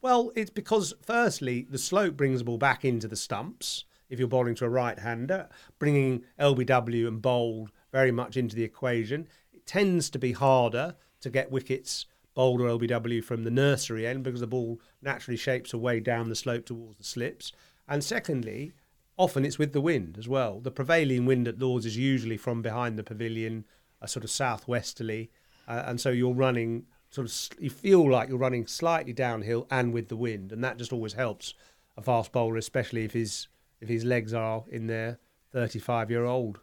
Well, 0.00 0.30
it's 0.36 0.50
because 0.50 0.94
firstly 1.02 1.66
the 1.68 1.78
slope 1.78 2.16
brings 2.16 2.38
the 2.38 2.44
ball 2.44 2.58
back 2.58 2.84
into 2.84 3.08
the 3.08 3.16
stumps. 3.16 3.84
If 4.08 4.20
you're 4.20 4.28
bowling 4.28 4.54
to 4.56 4.66
a 4.66 4.68
right-hander, 4.68 5.48
bringing 5.80 6.22
LBW 6.38 7.08
and 7.08 7.20
bowled 7.20 7.72
very 7.90 8.12
much 8.12 8.36
into 8.36 8.54
the 8.54 8.62
equation, 8.62 9.26
it 9.52 9.66
tends 9.66 10.08
to 10.10 10.18
be 10.20 10.30
harder 10.30 10.94
to 11.22 11.30
get 11.30 11.50
wickets 11.50 12.06
bowled 12.36 12.60
or 12.60 12.68
LBW 12.68 13.24
from 13.24 13.42
the 13.42 13.50
nursery 13.50 14.06
end 14.06 14.22
because 14.22 14.40
the 14.40 14.46
ball 14.46 14.78
naturally 15.02 15.38
shapes 15.38 15.72
away 15.72 15.98
down 15.98 16.28
the 16.28 16.36
slope 16.36 16.66
towards 16.66 16.98
the 16.98 17.04
slips. 17.04 17.50
And 17.88 18.04
secondly, 18.04 18.72
often 19.16 19.44
it's 19.44 19.58
with 19.58 19.72
the 19.72 19.80
wind 19.80 20.16
as 20.18 20.28
well. 20.28 20.60
The 20.60 20.70
prevailing 20.70 21.24
wind 21.26 21.48
at 21.48 21.58
Lords 21.58 21.86
is 21.86 21.96
usually 21.96 22.36
from 22.36 22.62
behind 22.62 22.98
the 22.98 23.02
pavilion 23.02 23.64
a 24.02 24.06
sort 24.06 24.22
of 24.22 24.30
southwesterly, 24.30 25.30
uh, 25.66 25.84
and 25.86 25.98
so 25.98 26.10
you're 26.10 26.34
running 26.34 26.84
sort 27.08 27.26
of 27.26 27.58
you 27.58 27.70
feel 27.70 28.08
like 28.08 28.28
you're 28.28 28.36
running 28.36 28.66
slightly 28.66 29.14
downhill 29.14 29.66
and 29.70 29.94
with 29.94 30.08
the 30.08 30.16
wind, 30.16 30.52
and 30.52 30.62
that 30.62 30.76
just 30.76 30.92
always 30.92 31.14
helps 31.14 31.54
a 31.96 32.02
fast 32.02 32.30
bowler, 32.30 32.58
especially 32.58 33.04
if 33.04 33.12
his 33.12 33.48
if 33.80 33.88
his 33.88 34.04
legs 34.04 34.34
are 34.34 34.64
in 34.70 34.86
their 34.86 35.18
35 35.52 36.10
year 36.10 36.26
old 36.26 36.60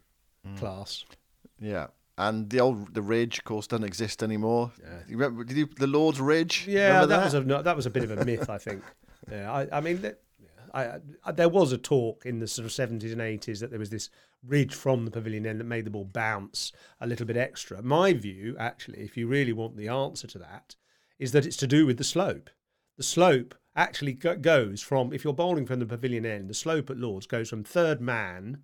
mm. 0.47 0.57
class. 0.57 1.05
Yeah. 1.59 1.87
And 2.17 2.49
the 2.49 2.59
old 2.59 2.93
the 2.93 3.01
ridge, 3.01 3.39
of 3.39 3.43
course, 3.43 3.65
doesn't 3.65 3.85
exist 3.85 4.21
anymore. 4.21 4.71
Yeah. 4.79 4.99
You 5.07 5.17
remember, 5.17 5.43
did 5.43 5.57
you, 5.57 5.65
the 5.65 5.87
Lord's 5.87 6.21
Ridge? 6.21 6.65
Yeah, 6.67 7.05
that, 7.05 7.09
that, 7.09 7.23
was 7.23 7.33
a 7.33 7.41
that 7.63 7.75
was 7.75 7.85
a 7.87 7.89
bit 7.89 8.03
of 8.03 8.11
a 8.11 8.23
myth, 8.23 8.49
I 8.49 8.57
think. 8.57 8.83
Yeah, 9.31 9.49
I, 9.53 9.77
I 9.77 9.79
mean, 9.79 10.03
I, 10.73 10.95
I, 11.23 11.31
there 11.31 11.49
was 11.49 11.71
a 11.71 11.77
talk 11.77 12.25
in 12.25 12.39
the 12.39 12.47
sort 12.47 12.65
of 12.65 12.71
70s 12.71 13.11
and 13.11 13.21
80s 13.21 13.59
that 13.59 13.69
there 13.69 13.79
was 13.79 13.91
this 13.91 14.09
ridge 14.45 14.73
from 14.73 15.05
the 15.05 15.11
pavilion 15.11 15.45
end 15.45 15.59
that 15.59 15.65
made 15.65 15.85
the 15.85 15.91
ball 15.91 16.05
bounce 16.05 16.71
a 16.99 17.07
little 17.07 17.25
bit 17.25 17.37
extra. 17.37 17.81
My 17.81 18.13
view, 18.13 18.55
actually, 18.59 18.99
if 18.99 19.15
you 19.15 19.27
really 19.27 19.53
want 19.53 19.77
the 19.77 19.87
answer 19.87 20.27
to 20.27 20.39
that, 20.39 20.75
is 21.19 21.31
that 21.31 21.45
it's 21.45 21.57
to 21.57 21.67
do 21.67 21.85
with 21.85 21.97
the 21.97 22.03
slope. 22.03 22.49
The 22.97 23.03
slope 23.03 23.55
actually 23.75 24.13
go- 24.13 24.35
goes 24.35 24.81
from, 24.81 25.13
if 25.13 25.23
you're 25.23 25.33
bowling 25.33 25.65
from 25.65 25.79
the 25.79 25.85
pavilion 25.85 26.25
end, 26.25 26.49
the 26.49 26.55
slope 26.55 26.89
at 26.89 26.97
Lords 26.97 27.27
goes 27.27 27.49
from 27.49 27.63
third 27.63 28.01
man, 28.01 28.63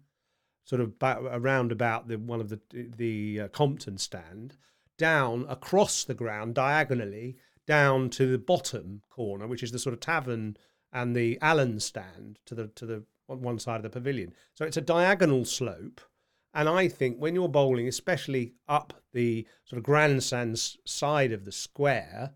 sort 0.63 0.81
of 0.81 0.99
ba- 0.99 1.19
around 1.31 1.71
about 1.71 2.07
the 2.07 2.17
one 2.17 2.41
of 2.41 2.49
the 2.49 2.59
the 2.71 3.41
uh, 3.41 3.47
Compton 3.49 3.97
stand, 3.97 4.57
down 4.97 5.45
across 5.49 6.03
the 6.03 6.13
ground 6.13 6.55
diagonally 6.55 7.37
down 7.65 8.09
to 8.09 8.25
the 8.25 8.37
bottom 8.37 9.01
corner, 9.09 9.45
which 9.45 9.61
is 9.61 9.71
the 9.71 9.77
sort 9.77 9.93
of 9.93 9.99
tavern 9.99 10.57
and 10.91 11.15
the 11.15 11.37
Allen 11.41 11.79
stand 11.79 12.39
to 12.45 12.55
the 12.55 12.67
to 12.67 12.85
the 12.85 13.03
on 13.29 13.41
one 13.41 13.59
side 13.59 13.77
of 13.77 13.83
the 13.83 13.89
pavilion. 13.89 14.33
So 14.55 14.65
it's 14.65 14.77
a 14.77 14.81
diagonal 14.81 15.45
slope. 15.45 16.01
And 16.53 16.67
I 16.67 16.87
think 16.87 17.17
when 17.17 17.35
you're 17.35 17.47
bowling, 17.47 17.87
especially 17.87 18.55
up 18.67 18.93
the 19.13 19.45
sort 19.65 19.77
of 19.77 19.83
grandstand 19.83 20.59
side 20.83 21.31
of 21.31 21.45
the 21.45 21.51
square, 21.51 22.33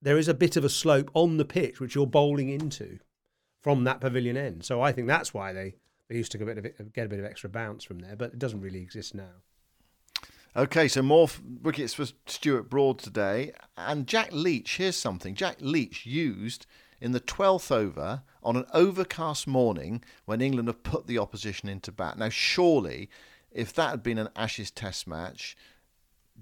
there 0.00 0.16
is 0.16 0.28
a 0.28 0.34
bit 0.34 0.56
of 0.56 0.64
a 0.64 0.68
slope 0.68 1.10
on 1.12 1.38
the 1.38 1.44
pitch 1.44 1.80
which 1.80 1.96
you're 1.96 2.06
bowling 2.06 2.48
into 2.48 2.98
from 3.60 3.82
that 3.84 4.00
pavilion 4.00 4.36
end. 4.36 4.64
So 4.64 4.80
I 4.80 4.92
think 4.92 5.08
that's 5.08 5.34
why 5.34 5.52
they, 5.52 5.74
used 6.16 6.32
to 6.32 6.38
get 6.38 6.58
a, 6.58 6.62
bit 6.62 6.76
of, 6.78 6.92
get 6.92 7.06
a 7.06 7.08
bit 7.08 7.18
of 7.18 7.24
extra 7.24 7.48
bounce 7.48 7.84
from 7.84 7.98
there, 8.00 8.16
but 8.16 8.32
it 8.32 8.38
doesn't 8.38 8.60
really 8.60 8.80
exist 8.80 9.14
now. 9.14 9.42
Okay, 10.54 10.86
so 10.86 11.00
more 11.00 11.28
wickets 11.62 11.94
for 11.94 12.04
Stuart 12.26 12.68
Broad 12.68 12.98
today. 12.98 13.52
And 13.76 14.06
Jack 14.06 14.28
Leach, 14.32 14.76
here's 14.76 14.96
something. 14.96 15.34
Jack 15.34 15.56
Leach 15.60 16.04
used 16.04 16.66
in 17.00 17.12
the 17.12 17.20
12th 17.20 17.72
over 17.72 18.22
on 18.42 18.56
an 18.56 18.66
overcast 18.74 19.46
morning 19.46 20.04
when 20.26 20.42
England 20.42 20.68
have 20.68 20.82
put 20.82 21.06
the 21.06 21.18
opposition 21.18 21.70
into 21.70 21.90
bat. 21.90 22.18
Now, 22.18 22.28
surely, 22.28 23.08
if 23.50 23.72
that 23.74 23.90
had 23.90 24.02
been 24.02 24.18
an 24.18 24.28
Ashes 24.36 24.70
Test 24.70 25.06
match, 25.06 25.56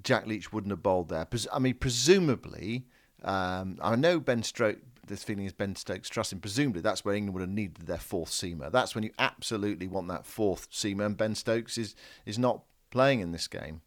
Jack 0.02 0.26
Leach 0.26 0.52
wouldn't 0.52 0.72
have 0.72 0.82
bowled 0.82 1.08
there. 1.08 1.26
I 1.52 1.58
mean, 1.60 1.74
presumably, 1.74 2.86
um, 3.22 3.78
I 3.82 3.96
know 3.96 4.18
Ben 4.18 4.42
Stokes. 4.42 4.80
This 5.10 5.24
feeling 5.24 5.44
is 5.44 5.52
Ben 5.52 5.74
Stokes 5.74 6.08
trusting. 6.08 6.38
Presumably, 6.38 6.80
that's 6.80 7.04
where 7.04 7.16
England 7.16 7.34
would 7.34 7.40
have 7.40 7.50
needed 7.50 7.86
their 7.86 7.98
fourth 7.98 8.30
seamer. 8.30 8.70
That's 8.70 8.94
when 8.94 9.02
you 9.02 9.10
absolutely 9.18 9.88
want 9.88 10.06
that 10.06 10.24
fourth 10.24 10.70
seamer, 10.70 11.04
and 11.04 11.16
Ben 11.16 11.34
Stokes 11.34 11.76
is 11.76 11.96
is 12.24 12.38
not 12.38 12.62
playing 12.90 13.18
in 13.18 13.32
this 13.32 13.48
game. 13.48 13.80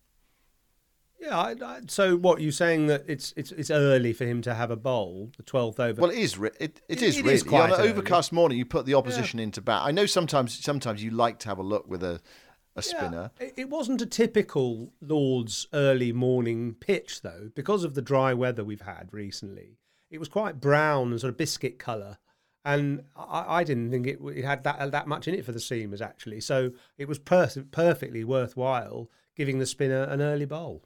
Yeah. 1.19 1.39
I, 1.39 1.55
I, 1.63 1.79
so 1.87 2.17
what 2.17 2.41
you 2.41 2.51
saying 2.51 2.87
that 2.87 3.05
it's 3.07 3.33
it's 3.37 3.53
it's 3.53 3.71
early 3.71 4.11
for 4.11 4.25
him 4.25 4.41
to 4.41 4.53
have 4.53 4.69
a 4.69 4.75
bowl, 4.75 5.31
the 5.37 5.43
twelfth 5.43 5.79
over? 5.79 6.01
Well, 6.01 6.11
it 6.11 6.19
is. 6.19 6.37
It, 6.37 6.55
it, 6.59 6.81
it 6.89 7.01
is 7.01 7.17
it 7.17 7.23
really. 7.23 7.35
Is 7.35 7.47
on 7.47 7.71
an 7.71 7.79
overcast 7.79 8.33
morning, 8.33 8.57
you 8.57 8.65
put 8.65 8.85
the 8.85 8.95
opposition 8.95 9.39
yeah. 9.39 9.43
into 9.43 9.61
bat. 9.61 9.83
I 9.85 9.91
know 9.91 10.05
sometimes 10.05 10.61
sometimes 10.61 11.01
you 11.01 11.11
like 11.11 11.39
to 11.39 11.47
have 11.47 11.57
a 11.57 11.63
look 11.63 11.87
with 11.87 12.03
a 12.03 12.19
a 12.75 12.81
spinner. 12.81 13.31
Yeah, 13.39 13.49
it 13.55 13.69
wasn't 13.69 14.01
a 14.01 14.05
typical 14.05 14.91
Lord's 14.99 15.67
early 15.73 16.11
morning 16.11 16.75
pitch 16.77 17.21
though, 17.21 17.49
because 17.55 17.85
of 17.85 17.93
the 17.93 18.01
dry 18.01 18.33
weather 18.33 18.65
we've 18.65 18.81
had 18.81 19.07
recently. 19.11 19.77
It 20.13 20.19
was 20.19 20.29
quite 20.29 20.61
brown 20.61 21.09
and 21.09 21.19
sort 21.19 21.29
of 21.29 21.37
biscuit 21.37 21.79
colour. 21.79 22.19
And 22.63 23.01
I, 23.15 23.45
I 23.47 23.63
didn't 23.63 23.89
think 23.89 24.05
it, 24.05 24.19
it, 24.23 24.45
had 24.45 24.63
that 24.63 24.91
that 24.91 25.07
much 25.07 25.27
in 25.27 25.33
it 25.33 25.43
for 25.43 25.51
the 25.51 25.59
seamers 25.59 26.01
actually. 26.01 26.39
So 26.39 26.71
it 26.99 27.07
was 27.07 27.17
per- 27.17 27.49
perfectly 27.71 28.23
worthwhile 28.23 29.09
giving 29.35 29.57
the 29.57 29.65
spinner 29.65 30.03
an 30.03 30.21
early 30.21 30.45
bowl. 30.45 30.83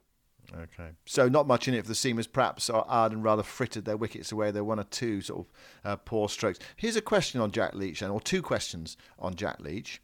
Okay. 0.56 0.92
So 1.04 1.28
not 1.28 1.46
much 1.46 1.68
in 1.68 1.74
it 1.74 1.82
for 1.82 1.88
the 1.88 1.94
seamers. 1.94 2.30
Perhaps 2.32 2.70
and 2.72 3.22
rather 3.22 3.42
frittered 3.42 3.84
their 3.84 3.98
wickets 3.98 4.32
away. 4.32 4.50
They're 4.50 4.64
one 4.64 4.80
or 4.80 4.84
two 4.84 5.20
sort 5.20 5.40
of 5.40 5.46
uh, 5.84 5.96
poor 5.96 6.30
strokes. 6.30 6.58
Here's 6.76 6.96
a 6.96 7.02
question 7.02 7.42
on 7.42 7.52
Jack 7.52 7.74
Leach, 7.74 8.00
then, 8.00 8.10
or 8.10 8.22
two 8.22 8.40
questions 8.40 8.96
on 9.18 9.34
Jack 9.34 9.60
Leach. 9.60 10.00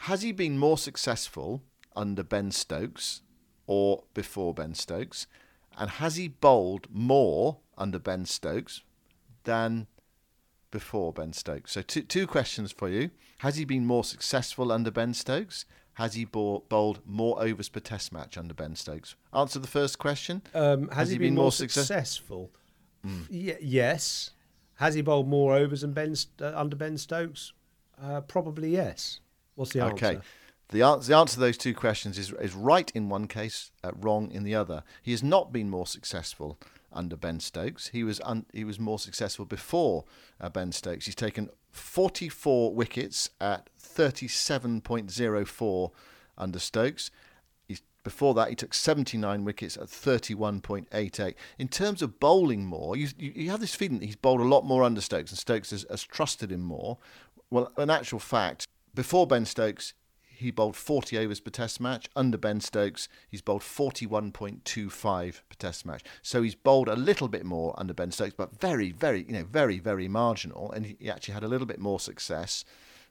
Has 0.00 0.20
he 0.20 0.32
been 0.32 0.58
more 0.58 0.76
successful 0.76 1.62
under 1.96 2.22
Ben 2.22 2.50
Stokes 2.50 3.22
or 3.66 4.04
before 4.12 4.52
Ben 4.52 4.74
Stokes? 4.74 5.26
And 5.78 5.88
has 5.88 6.16
he 6.16 6.28
bowled 6.28 6.88
more 6.90 7.60
under 7.78 7.98
Ben 7.98 8.24
Stokes 8.26 8.82
than 9.44 9.86
before 10.70 11.12
Ben 11.12 11.32
Stokes? 11.32 11.72
So 11.72 11.82
two 11.82 12.02
two 12.02 12.26
questions 12.26 12.72
for 12.72 12.88
you. 12.88 13.10
Has 13.38 13.56
he 13.56 13.64
been 13.64 13.86
more 13.86 14.04
successful 14.04 14.72
under 14.72 14.90
Ben 14.90 15.14
Stokes? 15.14 15.64
Has 15.94 16.14
he 16.14 16.24
bowled 16.24 17.00
more 17.06 17.40
overs 17.40 17.68
per 17.68 17.80
test 17.80 18.12
match 18.12 18.36
under 18.36 18.52
Ben 18.52 18.74
Stokes? 18.74 19.14
Answer 19.32 19.60
the 19.60 19.68
first 19.68 19.98
question. 19.98 20.42
Um, 20.52 20.88
has, 20.88 20.96
has, 20.96 21.10
he, 21.10 21.18
been, 21.18 21.28
been 21.28 21.34
more, 21.36 21.44
more 21.44 21.52
successful? 21.52 22.50
Mm. 23.06 23.30
Y- 23.30 23.58
yes. 23.60 24.30
Has 24.76 24.94
he 24.94 25.02
bowled 25.02 25.28
more 25.28 25.54
overs 25.54 25.82
than 25.82 25.92
ben, 25.92 26.16
uh, 26.40 26.52
under 26.54 26.74
Ben 26.74 26.98
Stokes? 26.98 27.52
Uh, 28.02 28.20
probably 28.22 28.70
yes. 28.70 29.20
What's 29.54 29.72
the 29.72 29.84
answer? 29.84 30.06
Okay. 30.06 30.20
The 30.70 30.82
answer, 30.82 31.08
the 31.08 31.16
answer 31.16 31.34
to 31.34 31.40
those 31.40 31.58
two 31.58 31.74
questions 31.74 32.18
is, 32.18 32.32
is 32.32 32.54
right 32.54 32.90
in 32.94 33.08
one 33.08 33.28
case, 33.28 33.70
uh, 33.84 33.92
wrong 33.94 34.32
in 34.32 34.42
the 34.42 34.54
other. 34.54 34.82
He 35.02 35.12
has 35.12 35.22
not 35.22 35.52
been 35.52 35.70
more 35.70 35.86
successful 35.86 36.58
under 36.94 37.16
Ben 37.16 37.40
Stokes. 37.40 37.88
He 37.88 38.04
was 38.04 38.20
un, 38.24 38.46
he 38.52 38.64
was 38.64 38.78
more 38.78 38.98
successful 38.98 39.44
before 39.44 40.04
uh, 40.40 40.48
Ben 40.48 40.72
Stokes. 40.72 41.06
He's 41.06 41.14
taken 41.14 41.50
44 41.70 42.74
wickets 42.74 43.30
at 43.40 43.68
37.04 43.80 45.90
under 46.38 46.58
Stokes. 46.58 47.10
He's, 47.68 47.82
before 48.02 48.34
that, 48.34 48.48
he 48.48 48.54
took 48.54 48.74
79 48.74 49.44
wickets 49.44 49.76
at 49.76 49.88
31.88. 49.88 51.34
In 51.58 51.68
terms 51.68 52.02
of 52.02 52.20
bowling 52.20 52.66
more, 52.66 52.96
you, 52.96 53.08
you, 53.18 53.50
have 53.50 53.60
this 53.60 53.74
feeling 53.74 53.98
that 53.98 54.06
he's 54.06 54.16
bowled 54.16 54.40
a 54.40 54.44
lot 54.44 54.64
more 54.64 54.82
under 54.82 55.00
Stokes 55.00 55.30
and 55.30 55.38
Stokes 55.38 55.70
has, 55.70 55.84
has 55.90 56.04
trusted 56.04 56.52
him 56.52 56.62
more. 56.62 56.98
Well, 57.50 57.72
in 57.76 57.90
actual 57.90 58.20
fact, 58.20 58.66
before 58.94 59.26
Ben 59.26 59.44
Stokes, 59.44 59.94
he 60.36 60.50
bowled 60.50 60.76
40 60.76 61.18
overs 61.18 61.40
per 61.40 61.50
test 61.50 61.80
match. 61.80 62.08
Under 62.16 62.36
Ben 62.36 62.60
Stokes, 62.60 63.08
he's 63.28 63.42
bowled 63.42 63.62
41.25 63.62 64.62
per 65.48 65.54
test 65.58 65.86
match. 65.86 66.02
So 66.22 66.42
he's 66.42 66.54
bowled 66.54 66.88
a 66.88 66.96
little 66.96 67.28
bit 67.28 67.44
more 67.44 67.74
under 67.78 67.94
Ben 67.94 68.10
Stokes, 68.10 68.34
but 68.36 68.60
very, 68.60 68.92
very, 68.92 69.24
you 69.24 69.32
know, 69.32 69.44
very, 69.44 69.78
very 69.78 70.08
marginal. 70.08 70.72
And 70.72 70.86
he 70.86 71.10
actually 71.10 71.34
had 71.34 71.44
a 71.44 71.48
little 71.48 71.66
bit 71.66 71.80
more 71.80 72.00
success, 72.00 72.64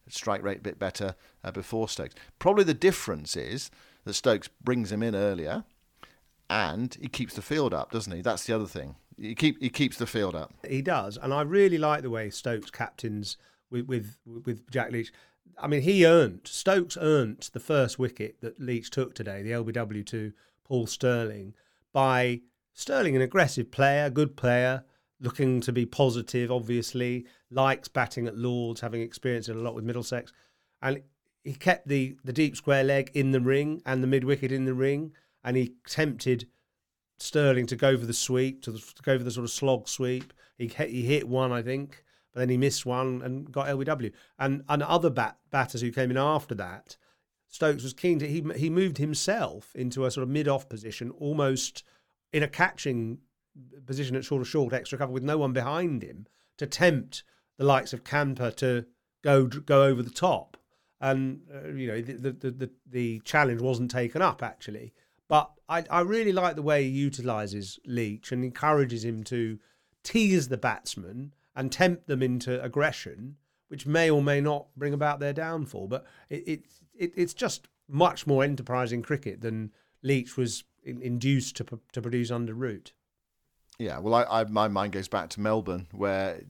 strike 0.08 0.44
rate 0.44 0.60
a 0.60 0.62
bit 0.62 0.80
better 0.80 1.16
uh, 1.44 1.52
before 1.52 1.88
Stokes. 1.88 2.16
Probably 2.40 2.64
the 2.64 2.74
difference 2.74 3.36
is 3.36 3.72
that 4.06 4.14
Stokes 4.14 4.50
brings 4.62 4.92
him 4.92 5.04
in 5.04 5.16
earlier 5.16 5.64
and 6.50 6.96
he 7.02 7.08
keeps 7.08 7.34
the 7.34 7.42
field 7.42 7.74
up, 7.74 7.92
doesn't 7.92 8.14
he? 8.14 8.22
That's 8.22 8.46
the 8.46 8.54
other 8.54 8.68
thing. 8.68 8.96
He 9.18 9.36
keep 9.36 9.62
he 9.62 9.70
keeps 9.70 9.98
the 9.98 10.08
field 10.08 10.36
up. 10.36 10.54
He 10.68 10.82
does, 10.82 11.18
and 11.18 11.34
I 11.34 11.42
really 11.42 11.78
like 11.78 12.02
the 12.02 12.10
way 12.10 12.30
Stokes 12.30 12.72
captains 12.72 13.38
with 13.70 13.88
with, 13.88 14.18
with 14.26 14.70
Jack 14.70 14.92
Leach. 14.92 15.12
I 15.58 15.68
mean, 15.68 15.82
he 15.82 16.06
earned 16.06 16.42
Stokes 16.46 16.98
earned 17.00 17.50
the 17.54 17.60
first 17.60 18.00
wicket 18.00 18.42
that 18.42 18.60
Leach 18.60 18.90
took 18.90 19.14
today, 19.14 19.42
the 19.42 19.52
LBW 19.52 20.06
to 20.08 20.34
Paul 20.64 20.88
Stirling, 20.88 21.54
by 21.92 22.42
Stirling, 22.74 23.16
an 23.16 23.22
aggressive 23.22 23.72
player, 23.72 24.10
good 24.10 24.36
player, 24.36 24.84
looking 25.20 25.62
to 25.62 25.72
be 25.72 25.86
positive. 25.86 26.52
Obviously, 26.52 27.26
likes 27.50 27.88
batting 27.88 28.28
at 28.28 28.38
Lords, 28.38 28.82
having 28.82 29.02
experienced 29.02 29.50
it 29.50 29.56
a 29.56 29.60
lot 29.60 29.76
with 29.76 29.84
Middlesex, 29.84 30.32
and 30.82 31.02
he 31.44 31.54
kept 31.54 31.88
the 31.88 32.18
the 32.24 32.34
deep 32.34 32.56
square 32.56 32.84
leg 32.84 33.12
in 33.14 33.32
the 33.32 33.42
ring 33.42 33.82
and 33.86 34.02
the 34.02 34.08
mid 34.08 34.24
wicket 34.24 34.52
in 34.52 34.66
the 34.66 34.74
ring, 34.74 35.14
and 35.44 35.58
he 35.58 35.76
tempted 35.88 36.48
Sterling 37.20 37.68
to 37.68 37.76
go 37.76 37.98
for 37.98 38.06
the 38.06 38.14
sweep, 38.14 38.62
to, 38.64 38.72
the, 38.72 38.80
to 38.80 39.02
go 39.04 39.18
for 39.18 39.24
the 39.24 39.32
sort 39.32 39.46
of 39.46 39.52
slog 39.52 39.88
sweep. 39.88 40.34
He 40.58 40.68
he 40.68 41.04
hit 41.04 41.28
one, 41.28 41.52
I 41.52 41.62
think, 41.62 42.04
but 42.34 42.40
then 42.40 42.50
he 42.50 42.58
missed 42.58 42.86
one 42.86 43.22
and 43.24 43.52
got 43.52 43.68
LBW. 43.68 44.12
And 44.40 44.64
and 44.68 44.84
other 44.84 45.10
bat, 45.10 45.38
batters 45.52 45.82
who 45.82 45.92
came 45.92 46.12
in 46.12 46.18
after 46.18 46.56
that, 46.56 46.98
Stokes 47.48 47.84
was 47.84 47.94
keen 47.94 48.20
to 48.20 48.28
he 48.28 48.44
he 48.56 48.70
moved 48.70 48.98
himself 48.98 49.76
into 49.76 50.06
a 50.06 50.12
sort 50.12 50.24
of 50.24 50.30
mid 50.30 50.48
off 50.48 50.68
position, 50.68 51.12
almost 51.12 51.84
in 52.32 52.44
a 52.44 52.48
catching 52.48 53.20
position 53.86 54.16
at 54.16 54.26
sort 54.26 54.42
of 54.42 54.48
short 54.48 54.74
extra 54.74 54.98
cover 54.98 55.12
with 55.12 55.24
no 55.24 55.38
one 55.38 55.54
behind 55.54 56.02
him 56.02 56.26
to 56.58 56.66
tempt 56.66 57.24
the 57.58 57.64
likes 57.64 57.94
of 57.94 58.04
Campher 58.04 58.56
to 58.56 58.86
go 59.24 59.46
go 59.46 59.84
over 59.84 60.02
the 60.02 60.10
top. 60.10 60.58
And 61.00 61.42
uh, 61.54 61.70
you 61.70 61.88
know 61.88 62.02
the, 62.02 62.32
the 62.32 62.52
the 62.52 62.70
the 62.90 63.20
challenge 63.20 63.62
wasn't 63.62 63.92
taken 63.92 64.22
up 64.22 64.42
actually. 64.42 64.94
But 65.28 65.52
I, 65.70 65.84
I 65.90 66.02
really 66.02 66.32
like 66.32 66.56
the 66.56 66.62
way 66.62 66.84
he 66.84 66.90
utilises 66.90 67.80
Leach 67.86 68.32
and 68.32 68.44
encourages 68.44 69.06
him 69.06 69.24
to 69.26 69.58
tease 70.04 70.50
the 70.50 70.58
batsman 70.58 71.34
and 71.56 71.72
tempt 71.72 72.08
them 72.08 72.22
into 72.22 72.62
aggression, 72.64 73.38
which 73.68 73.86
may 73.86 74.10
or 74.10 74.22
may 74.22 74.42
not 74.42 74.68
bring 74.76 74.94
about 74.94 75.20
their 75.20 75.34
downfall. 75.34 75.88
But 75.88 76.06
it, 76.30 76.48
it, 76.48 76.66
it 76.94 77.14
it's 77.16 77.34
just 77.34 77.68
much 77.88 78.26
more 78.26 78.44
enterprising 78.44 79.02
cricket 79.02 79.42
than 79.42 79.72
Leach 80.02 80.38
was 80.38 80.64
in, 80.84 81.02
induced 81.02 81.56
to, 81.58 81.80
to 81.92 82.02
produce 82.02 82.32
under 82.32 82.54
Root. 82.54 82.94
Yeah, 83.80 83.98
well, 83.98 84.14
I, 84.14 84.42
I, 84.42 84.44
my 84.44 84.68
mind 84.68 84.94
goes 84.94 85.08
back 85.08 85.30
to 85.32 85.42
Melbourne, 85.42 85.88
where 85.92 86.42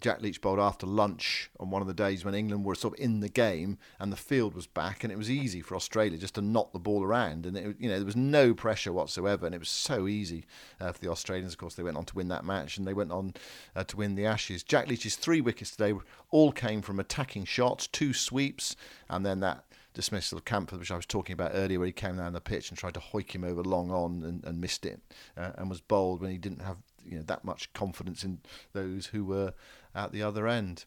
Jack 0.00 0.22
Leach 0.22 0.40
bowled 0.40 0.58
after 0.58 0.86
lunch 0.86 1.50
on 1.60 1.70
one 1.70 1.82
of 1.82 1.88
the 1.88 1.94
days 1.94 2.24
when 2.24 2.34
England 2.34 2.64
were 2.64 2.74
sort 2.74 2.94
of 2.94 3.00
in 3.04 3.20
the 3.20 3.28
game 3.28 3.76
and 4.00 4.10
the 4.10 4.16
field 4.16 4.54
was 4.54 4.66
back, 4.66 5.04
and 5.04 5.12
it 5.12 5.18
was 5.18 5.30
easy 5.30 5.60
for 5.60 5.76
Australia 5.76 6.16
just 6.16 6.34
to 6.36 6.40
knock 6.40 6.72
the 6.72 6.78
ball 6.78 7.04
around, 7.04 7.44
and 7.44 7.58
it, 7.58 7.76
you 7.78 7.88
know 7.88 7.96
there 7.96 8.06
was 8.06 8.16
no 8.16 8.54
pressure 8.54 8.92
whatsoever, 8.92 9.44
and 9.44 9.54
it 9.54 9.58
was 9.58 9.68
so 9.68 10.08
easy 10.08 10.46
uh, 10.80 10.90
for 10.92 10.98
the 10.98 11.10
Australians. 11.10 11.52
Of 11.52 11.58
course, 11.58 11.74
they 11.74 11.82
went 11.82 11.98
on 11.98 12.06
to 12.06 12.14
win 12.14 12.28
that 12.28 12.44
match, 12.44 12.78
and 12.78 12.86
they 12.86 12.94
went 12.94 13.12
on 13.12 13.34
uh, 13.76 13.84
to 13.84 13.96
win 13.96 14.14
the 14.14 14.24
Ashes. 14.24 14.62
Jack 14.62 14.88
Leach's 14.88 15.16
three 15.16 15.42
wickets 15.42 15.72
today 15.72 15.92
all 16.30 16.52
came 16.52 16.80
from 16.80 16.98
attacking 16.98 17.44
shots, 17.44 17.86
two 17.86 18.14
sweeps, 18.14 18.76
and 19.10 19.26
then 19.26 19.40
that 19.40 19.66
dismissal 19.94 20.38
of 20.38 20.44
Campher, 20.44 20.78
which 20.78 20.90
I 20.90 20.96
was 20.96 21.06
talking 21.06 21.34
about 21.34 21.52
earlier, 21.54 21.78
where 21.78 21.86
he 21.86 21.92
came 21.92 22.16
down 22.16 22.32
the 22.32 22.40
pitch 22.40 22.70
and 22.70 22.78
tried 22.78 22.94
to 22.94 23.00
hoik 23.00 23.32
him 23.32 23.44
over 23.44 23.62
long 23.62 23.90
on 23.90 24.22
and, 24.22 24.44
and 24.44 24.60
missed 24.60 24.86
it, 24.86 25.00
uh, 25.36 25.50
and 25.56 25.68
was 25.68 25.80
bold 25.80 26.20
when 26.20 26.30
he 26.30 26.38
didn't 26.38 26.62
have 26.62 26.78
you 27.04 27.16
know 27.18 27.24
that 27.24 27.44
much 27.44 27.72
confidence 27.72 28.24
in 28.24 28.38
those 28.72 29.06
who 29.06 29.24
were 29.24 29.54
at 29.94 30.12
the 30.12 30.22
other 30.22 30.46
end. 30.46 30.84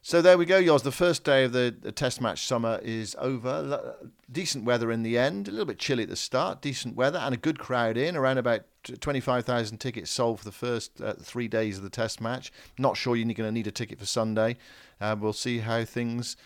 So 0.00 0.22
there 0.22 0.38
we 0.38 0.46
go, 0.46 0.60
Yoz. 0.60 0.84
The 0.84 0.92
first 0.92 1.24
day 1.24 1.44
of 1.44 1.52
the, 1.52 1.74
the, 1.78 1.92
Test 1.92 2.20
match 2.20 2.46
summer 2.46 2.80
is 2.82 3.16
over. 3.18 3.96
Decent 4.30 4.64
weather 4.64 4.92
in 4.92 5.02
the 5.02 5.18
end, 5.18 5.48
a 5.48 5.50
little 5.50 5.66
bit 5.66 5.78
chilly 5.78 6.04
at 6.04 6.08
the 6.08 6.16
start. 6.16 6.62
Decent 6.62 6.94
weather 6.94 7.18
and 7.18 7.34
a 7.34 7.36
good 7.36 7.58
crowd 7.58 7.96
in. 7.96 8.16
Around 8.16 8.38
about 8.38 8.62
25,000 8.84 9.78
tickets 9.78 10.10
sold 10.10 10.38
for 10.38 10.44
the 10.44 10.52
first 10.52 11.00
uh, 11.00 11.14
three 11.14 11.48
days 11.48 11.76
of 11.76 11.82
the 11.82 11.90
Test 11.90 12.20
match. 12.20 12.52
Not 12.78 12.96
sure 12.96 13.16
you're 13.16 13.24
going 13.26 13.48
to 13.48 13.52
need 13.52 13.66
a 13.66 13.72
ticket 13.72 13.98
for 13.98 14.06
Sunday. 14.06 14.56
Uh, 15.00 15.16
we'll 15.18 15.32
see 15.32 15.58
how 15.58 15.84
things 15.84 16.36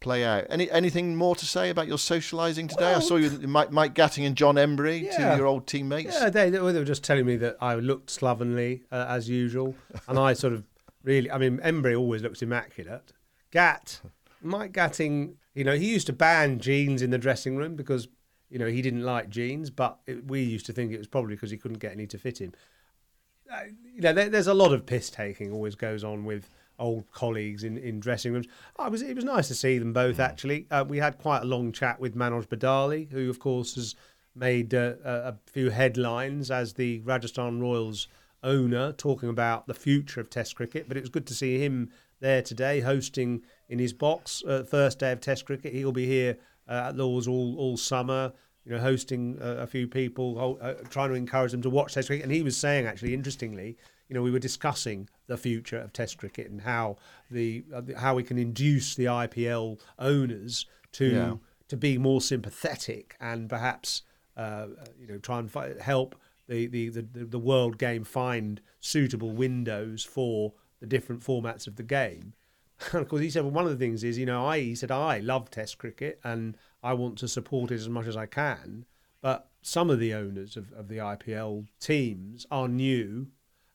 play 0.00 0.24
out. 0.24 0.46
Any 0.50 0.70
anything 0.70 1.14
more 1.14 1.36
to 1.36 1.46
say 1.46 1.70
about 1.70 1.86
your 1.86 1.98
socialising 1.98 2.68
today? 2.68 2.86
Well, 2.86 2.96
I 2.96 3.00
saw 3.00 3.16
you, 3.16 3.30
Mike, 3.46 3.70
Mike 3.70 3.94
Gatting 3.94 4.26
and 4.26 4.34
John 4.34 4.56
Emburey, 4.56 5.02
yeah. 5.02 5.16
two 5.16 5.38
your 5.38 5.46
old 5.46 5.66
teammates. 5.66 6.14
Yeah, 6.14 6.30
they, 6.30 6.50
they, 6.50 6.58
were 6.58 6.84
just 6.84 7.04
telling 7.04 7.26
me 7.26 7.36
that 7.36 7.56
I 7.60 7.74
looked 7.74 8.10
slovenly 8.10 8.82
uh, 8.90 9.06
as 9.08 9.28
usual, 9.28 9.74
and 10.08 10.18
I 10.18 10.32
sort 10.32 10.52
of 10.54 10.64
really. 11.04 11.30
I 11.30 11.38
mean, 11.38 11.58
Embry 11.58 11.96
always 11.96 12.22
looks 12.22 12.42
immaculate. 12.42 13.12
Gat, 13.50 14.00
Mike 14.42 14.72
Gatting, 14.72 15.34
you 15.54 15.64
know, 15.64 15.76
he 15.76 15.90
used 15.90 16.06
to 16.06 16.12
ban 16.12 16.58
jeans 16.58 17.02
in 17.02 17.10
the 17.10 17.18
dressing 17.18 17.56
room 17.56 17.76
because 17.76 18.08
you 18.48 18.58
know 18.58 18.66
he 18.66 18.82
didn't 18.82 19.02
like 19.02 19.28
jeans, 19.28 19.70
but 19.70 19.98
it, 20.06 20.26
we 20.26 20.42
used 20.42 20.66
to 20.66 20.72
think 20.72 20.92
it 20.92 20.98
was 20.98 21.08
probably 21.08 21.34
because 21.34 21.50
he 21.50 21.56
couldn't 21.56 21.78
get 21.78 21.92
any 21.92 22.06
to 22.08 22.18
fit 22.18 22.40
him. 22.40 22.52
Uh, 23.52 23.62
you 23.94 24.00
know, 24.00 24.12
there, 24.12 24.28
there's 24.28 24.46
a 24.46 24.54
lot 24.54 24.72
of 24.72 24.86
piss 24.86 25.10
taking 25.10 25.52
always 25.52 25.74
goes 25.74 26.04
on 26.04 26.24
with 26.24 26.48
old 26.80 27.10
colleagues 27.12 27.62
in, 27.62 27.78
in 27.78 28.00
dressing 28.00 28.32
rooms. 28.32 28.46
It 28.78 28.90
was 28.90 29.02
it 29.02 29.14
was 29.14 29.24
nice 29.24 29.48
to 29.48 29.54
see 29.54 29.78
them 29.78 29.92
both. 29.92 30.16
Mm. 30.16 30.24
Actually, 30.24 30.66
uh, 30.70 30.84
we 30.88 30.98
had 30.98 31.18
quite 31.18 31.42
a 31.42 31.44
long 31.44 31.70
chat 31.70 32.00
with 32.00 32.16
Manoj 32.16 32.46
Badale, 32.48 33.08
who 33.10 33.30
of 33.30 33.38
course 33.38 33.76
has 33.76 33.94
made 34.34 34.74
uh, 34.74 34.94
a 35.04 35.34
few 35.46 35.70
headlines 35.70 36.50
as 36.50 36.72
the 36.72 37.00
Rajasthan 37.00 37.60
Royals 37.60 38.08
owner, 38.42 38.92
talking 38.92 39.28
about 39.28 39.66
the 39.66 39.74
future 39.74 40.20
of 40.20 40.30
Test 40.30 40.56
cricket. 40.56 40.88
But 40.88 40.96
it 40.96 41.00
was 41.00 41.10
good 41.10 41.26
to 41.26 41.34
see 41.34 41.58
him 41.58 41.90
there 42.20 42.42
today, 42.42 42.80
hosting 42.80 43.42
in 43.68 43.78
his 43.78 43.92
box. 43.92 44.42
Uh, 44.46 44.64
first 44.64 44.98
day 44.98 45.12
of 45.12 45.20
Test 45.20 45.44
cricket, 45.44 45.72
he'll 45.72 45.92
be 45.92 46.06
here 46.06 46.38
uh, 46.68 46.88
at 46.88 46.96
Lords 46.96 47.28
all 47.28 47.56
all 47.58 47.76
summer. 47.76 48.32
You 48.66 48.72
know, 48.72 48.78
hosting 48.82 49.38
a 49.40 49.66
few 49.66 49.88
people, 49.88 50.58
uh, 50.60 50.74
trying 50.90 51.08
to 51.08 51.14
encourage 51.14 51.50
them 51.50 51.62
to 51.62 51.70
watch 51.70 51.94
Test 51.94 52.08
cricket. 52.08 52.24
And 52.24 52.32
he 52.32 52.42
was 52.42 52.58
saying, 52.58 52.86
actually, 52.86 53.14
interestingly, 53.14 53.78
you 54.10 54.14
know, 54.14 54.22
we 54.22 54.32
were 54.32 54.40
discussing 54.40 55.08
the 55.28 55.36
future 55.36 55.78
of 55.78 55.92
Test 55.92 56.18
cricket 56.18 56.50
and 56.50 56.60
how 56.62 56.96
the 57.30 57.64
uh, 57.72 57.82
how 57.96 58.16
we 58.16 58.24
can 58.24 58.38
induce 58.38 58.96
the 58.96 59.04
IPL 59.04 59.80
owners 60.00 60.66
to 60.92 61.06
yeah. 61.06 61.34
to 61.68 61.76
be 61.76 61.96
more 61.96 62.20
sympathetic 62.20 63.16
and 63.20 63.48
perhaps 63.48 64.02
uh, 64.36 64.66
you 64.98 65.06
know 65.06 65.18
try 65.18 65.38
and 65.38 65.50
fi- 65.50 65.74
help 65.80 66.16
the, 66.48 66.66
the, 66.66 66.88
the, 66.88 67.02
the 67.24 67.38
world 67.38 67.78
game 67.78 68.02
find 68.02 68.60
suitable 68.80 69.30
windows 69.30 70.02
for 70.02 70.54
the 70.80 70.86
different 70.86 71.22
formats 71.22 71.68
of 71.68 71.76
the 71.76 71.84
game. 71.84 72.34
And 72.92 73.02
of 73.02 73.08
course, 73.08 73.20
he 73.20 73.28
said, 73.28 73.42
well, 73.42 73.52
one 73.52 73.66
of 73.66 73.70
the 73.70 73.76
things 73.76 74.02
is, 74.02 74.16
you 74.16 74.24
know, 74.24 74.46
I 74.46 74.58
he 74.58 74.74
said 74.74 74.90
I 74.90 75.18
love 75.18 75.50
Test 75.50 75.78
cricket 75.78 76.18
and 76.24 76.56
I 76.82 76.94
want 76.94 77.18
to 77.18 77.28
support 77.28 77.70
it 77.70 77.74
as 77.74 77.90
much 77.90 78.06
as 78.06 78.16
I 78.16 78.26
can, 78.26 78.86
but 79.20 79.50
some 79.62 79.90
of 79.90 80.00
the 80.00 80.14
owners 80.14 80.56
of, 80.56 80.72
of 80.72 80.88
the 80.88 80.96
IPL 80.96 81.66
teams 81.78 82.46
are 82.50 82.66
new 82.66 83.28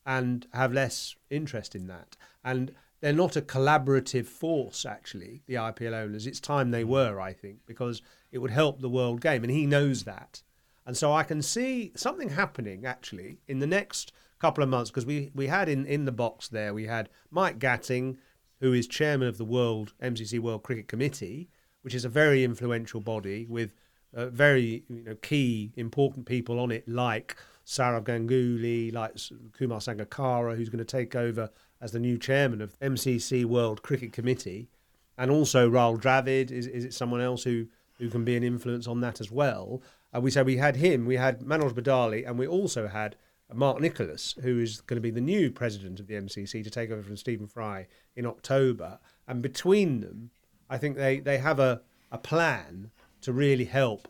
and 0.05 0.47
have 0.53 0.73
less 0.73 1.15
interest 1.29 1.75
in 1.75 1.87
that. 1.87 2.15
And 2.43 2.73
they're 3.01 3.13
not 3.13 3.35
a 3.35 3.41
collaborative 3.41 4.25
force, 4.25 4.85
actually, 4.85 5.41
the 5.47 5.55
IPL 5.55 5.93
owners. 5.93 6.27
It's 6.27 6.39
time 6.39 6.71
they 6.71 6.83
were, 6.83 7.19
I 7.19 7.33
think, 7.33 7.59
because 7.65 8.01
it 8.31 8.39
would 8.39 8.51
help 8.51 8.79
the 8.79 8.89
world 8.89 9.21
game. 9.21 9.43
And 9.43 9.51
he 9.51 9.65
knows 9.65 10.03
that. 10.03 10.41
And 10.85 10.95
so 10.95 11.11
I 11.11 11.23
can 11.23 11.41
see 11.41 11.91
something 11.95 12.29
happening, 12.29 12.85
actually, 12.85 13.39
in 13.47 13.59
the 13.59 13.67
next 13.67 14.11
couple 14.39 14.63
of 14.63 14.69
months, 14.69 14.91
because 14.91 15.05
we, 15.05 15.31
we 15.33 15.47
had 15.47 15.67
in, 15.67 15.85
in 15.85 16.05
the 16.05 16.11
box 16.11 16.47
there, 16.47 16.73
we 16.73 16.85
had 16.85 17.09
Mike 17.31 17.59
Gatting, 17.59 18.17
who 18.59 18.73
is 18.73 18.87
chairman 18.87 19.27
of 19.27 19.37
the 19.37 19.45
World 19.45 19.93
MCC 20.01 20.39
World 20.39 20.63
Cricket 20.63 20.87
Committee, 20.87 21.49
which 21.81 21.95
is 21.95 22.05
a 22.05 22.09
very 22.09 22.43
influential 22.43 23.01
body 23.01 23.45
with 23.47 23.71
uh, 24.15 24.27
very 24.27 24.83
you 24.89 25.03
know, 25.03 25.15
key, 25.15 25.73
important 25.75 26.25
people 26.25 26.59
on 26.59 26.71
it, 26.71 26.87
like 26.87 27.35
Sourav 27.65 28.03
Ganguly, 28.03 28.93
like 28.93 29.15
Kumar 29.57 29.79
Sangakkara, 29.79 30.55
who's 30.55 30.69
going 30.69 30.79
to 30.79 30.85
take 30.85 31.15
over 31.15 31.49
as 31.81 31.91
the 31.91 31.99
new 31.99 32.17
chairman 32.17 32.61
of 32.61 32.79
MCC 32.79 33.45
World 33.45 33.81
Cricket 33.81 34.13
Committee, 34.13 34.69
and 35.17 35.31
also 35.31 35.69
Rahul 35.69 35.99
Dravid. 35.99 36.51
Is, 36.51 36.67
is 36.67 36.85
it 36.85 36.93
someone 36.93 37.21
else 37.21 37.43
who, 37.43 37.67
who 37.97 38.09
can 38.09 38.23
be 38.23 38.35
an 38.35 38.43
influence 38.43 38.87
on 38.87 39.01
that 39.01 39.19
as 39.19 39.31
well? 39.31 39.81
Uh, 40.15 40.21
we 40.21 40.31
said 40.31 40.45
we 40.45 40.57
had 40.57 40.75
him, 40.75 41.05
we 41.05 41.17
had 41.17 41.41
Manoj 41.41 41.73
Badale, 41.73 42.27
and 42.27 42.37
we 42.37 42.47
also 42.47 42.87
had 42.87 43.15
Mark 43.53 43.79
Nicholas, 43.79 44.35
who 44.41 44.59
is 44.59 44.81
going 44.81 44.97
to 44.97 45.01
be 45.01 45.11
the 45.11 45.21
new 45.21 45.51
president 45.51 45.99
of 45.99 46.07
the 46.07 46.15
MCC 46.15 46.63
to 46.63 46.69
take 46.69 46.91
over 46.91 47.03
from 47.03 47.17
Stephen 47.17 47.47
Fry 47.47 47.87
in 48.15 48.25
October. 48.25 48.99
And 49.27 49.41
between 49.41 50.01
them, 50.01 50.31
I 50.69 50.77
think 50.77 50.97
they, 50.97 51.19
they 51.19 51.37
have 51.37 51.59
a, 51.59 51.81
a 52.11 52.17
plan 52.17 52.91
to 53.21 53.33
really 53.33 53.65
help 53.65 54.07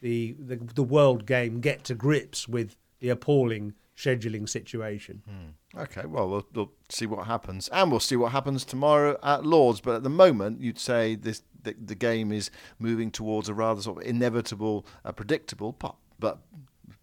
the, 0.00 0.36
the, 0.38 0.56
the 0.56 0.82
world 0.82 1.26
game 1.26 1.60
get 1.60 1.84
to 1.84 1.94
grips 1.94 2.48
with 2.48 2.76
the 3.00 3.08
appalling 3.08 3.74
scheduling 3.96 4.48
situation. 4.48 5.22
Okay, 5.76 6.06
well, 6.06 6.28
well, 6.28 6.46
we'll 6.54 6.72
see 6.88 7.06
what 7.06 7.26
happens, 7.26 7.68
and 7.68 7.90
we'll 7.90 8.00
see 8.00 8.16
what 8.16 8.32
happens 8.32 8.64
tomorrow 8.64 9.18
at 9.22 9.44
Lords. 9.44 9.80
But 9.80 9.96
at 9.96 10.02
the 10.02 10.10
moment, 10.10 10.60
you'd 10.60 10.78
say 10.78 11.14
this 11.14 11.42
the, 11.62 11.74
the 11.82 11.94
game 11.94 12.32
is 12.32 12.50
moving 12.78 13.10
towards 13.10 13.48
a 13.48 13.54
rather 13.54 13.82
sort 13.82 14.02
of 14.02 14.08
inevitable, 14.08 14.86
uh, 15.04 15.12
predictable, 15.12 15.72
but, 15.72 15.96
but 16.18 16.38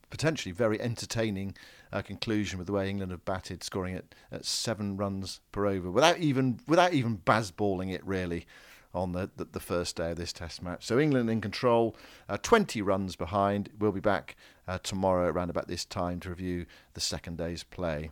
potentially 0.09 0.51
very 0.51 0.79
entertaining 0.79 1.55
uh, 1.91 2.01
conclusion 2.01 2.57
with 2.57 2.67
the 2.67 2.73
way 2.73 2.89
England 2.89 3.11
have 3.11 3.25
batted, 3.25 3.63
scoring 3.63 3.95
at, 3.95 4.15
at 4.31 4.45
seven 4.45 4.95
runs 4.95 5.41
per 5.51 5.65
over 5.65 5.91
without 5.91 6.17
even 6.19 6.59
without 6.67 6.93
even 6.93 7.17
bazballing 7.17 7.93
it 7.93 8.05
really 8.05 8.45
on 8.93 9.11
the, 9.11 9.29
the, 9.35 9.45
the 9.45 9.59
first 9.59 9.95
day 9.95 10.11
of 10.11 10.17
this 10.17 10.33
Test 10.33 10.61
match. 10.61 10.85
So 10.85 10.99
England 10.99 11.29
in 11.29 11.41
control, 11.41 11.95
uh, 12.29 12.37
20 12.37 12.81
runs 12.81 13.15
behind. 13.15 13.69
We'll 13.79 13.91
be 13.91 13.99
back 13.99 14.35
uh, 14.67 14.79
tomorrow 14.83 15.29
around 15.29 15.49
about 15.49 15.67
this 15.67 15.85
time 15.85 16.19
to 16.21 16.29
review 16.29 16.65
the 16.93 17.01
second 17.01 17.37
day's 17.37 17.63
play. 17.63 18.11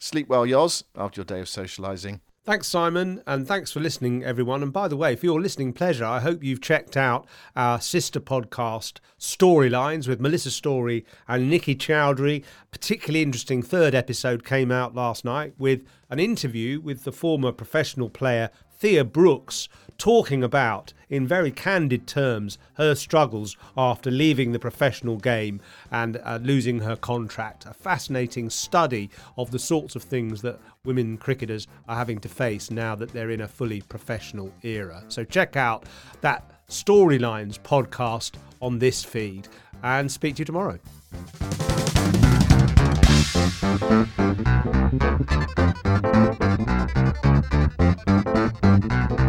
Sleep 0.00 0.28
well, 0.28 0.46
Yoz, 0.46 0.84
after 0.96 1.20
your 1.20 1.24
day 1.24 1.40
of 1.40 1.46
socialising. 1.46 2.20
Thanks, 2.48 2.66
Simon, 2.66 3.22
and 3.26 3.46
thanks 3.46 3.72
for 3.72 3.80
listening, 3.80 4.24
everyone. 4.24 4.62
And 4.62 4.72
by 4.72 4.88
the 4.88 4.96
way, 4.96 5.16
for 5.16 5.26
your 5.26 5.38
listening 5.38 5.74
pleasure, 5.74 6.06
I 6.06 6.20
hope 6.20 6.42
you've 6.42 6.62
checked 6.62 6.96
out 6.96 7.26
our 7.54 7.78
sister 7.78 8.20
podcast, 8.20 9.00
Storylines, 9.20 10.08
with 10.08 10.18
Melissa 10.18 10.50
Story 10.50 11.04
and 11.26 11.50
Nikki 11.50 11.74
Chowdhury. 11.74 12.42
Particularly 12.70 13.20
interesting 13.20 13.62
third 13.62 13.94
episode 13.94 14.46
came 14.46 14.72
out 14.72 14.94
last 14.94 15.26
night 15.26 15.52
with 15.58 15.82
an 16.08 16.20
interview 16.20 16.80
with 16.80 17.04
the 17.04 17.12
former 17.12 17.52
professional 17.52 18.08
player 18.08 18.48
Thea 18.78 19.04
Brooks 19.04 19.68
talking 19.98 20.44
about, 20.44 20.92
in 21.10 21.26
very 21.26 21.50
candid 21.50 22.06
terms, 22.06 22.56
her 22.74 22.94
struggles 22.94 23.56
after 23.76 24.10
leaving 24.10 24.52
the 24.52 24.58
professional 24.58 25.16
game 25.16 25.60
and 25.90 26.20
uh, 26.24 26.38
losing 26.40 26.78
her 26.80 26.94
contract. 26.96 27.66
A 27.66 27.74
fascinating 27.74 28.48
study 28.48 29.10
of 29.36 29.50
the 29.50 29.58
sorts 29.58 29.96
of 29.96 30.04
things 30.04 30.40
that 30.42 30.60
women 30.84 31.18
cricketers 31.18 31.66
are 31.88 31.96
having 31.96 32.20
to 32.20 32.28
face 32.28 32.70
now 32.70 32.94
that 32.94 33.12
they're 33.12 33.30
in 33.30 33.40
a 33.40 33.48
fully 33.48 33.80
professional 33.82 34.52
era. 34.62 35.02
So 35.08 35.24
check 35.24 35.56
out 35.56 35.84
that 36.20 36.48
Storylines 36.68 37.58
podcast 37.58 38.32
on 38.62 38.78
this 38.78 39.02
feed 39.02 39.48
and 39.82 40.10
speak 40.10 40.36
to 40.36 40.40
you 40.40 40.44
tomorrow. 40.44 40.78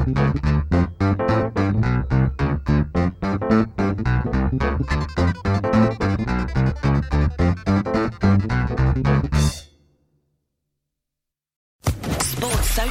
Sports 0.09 0.48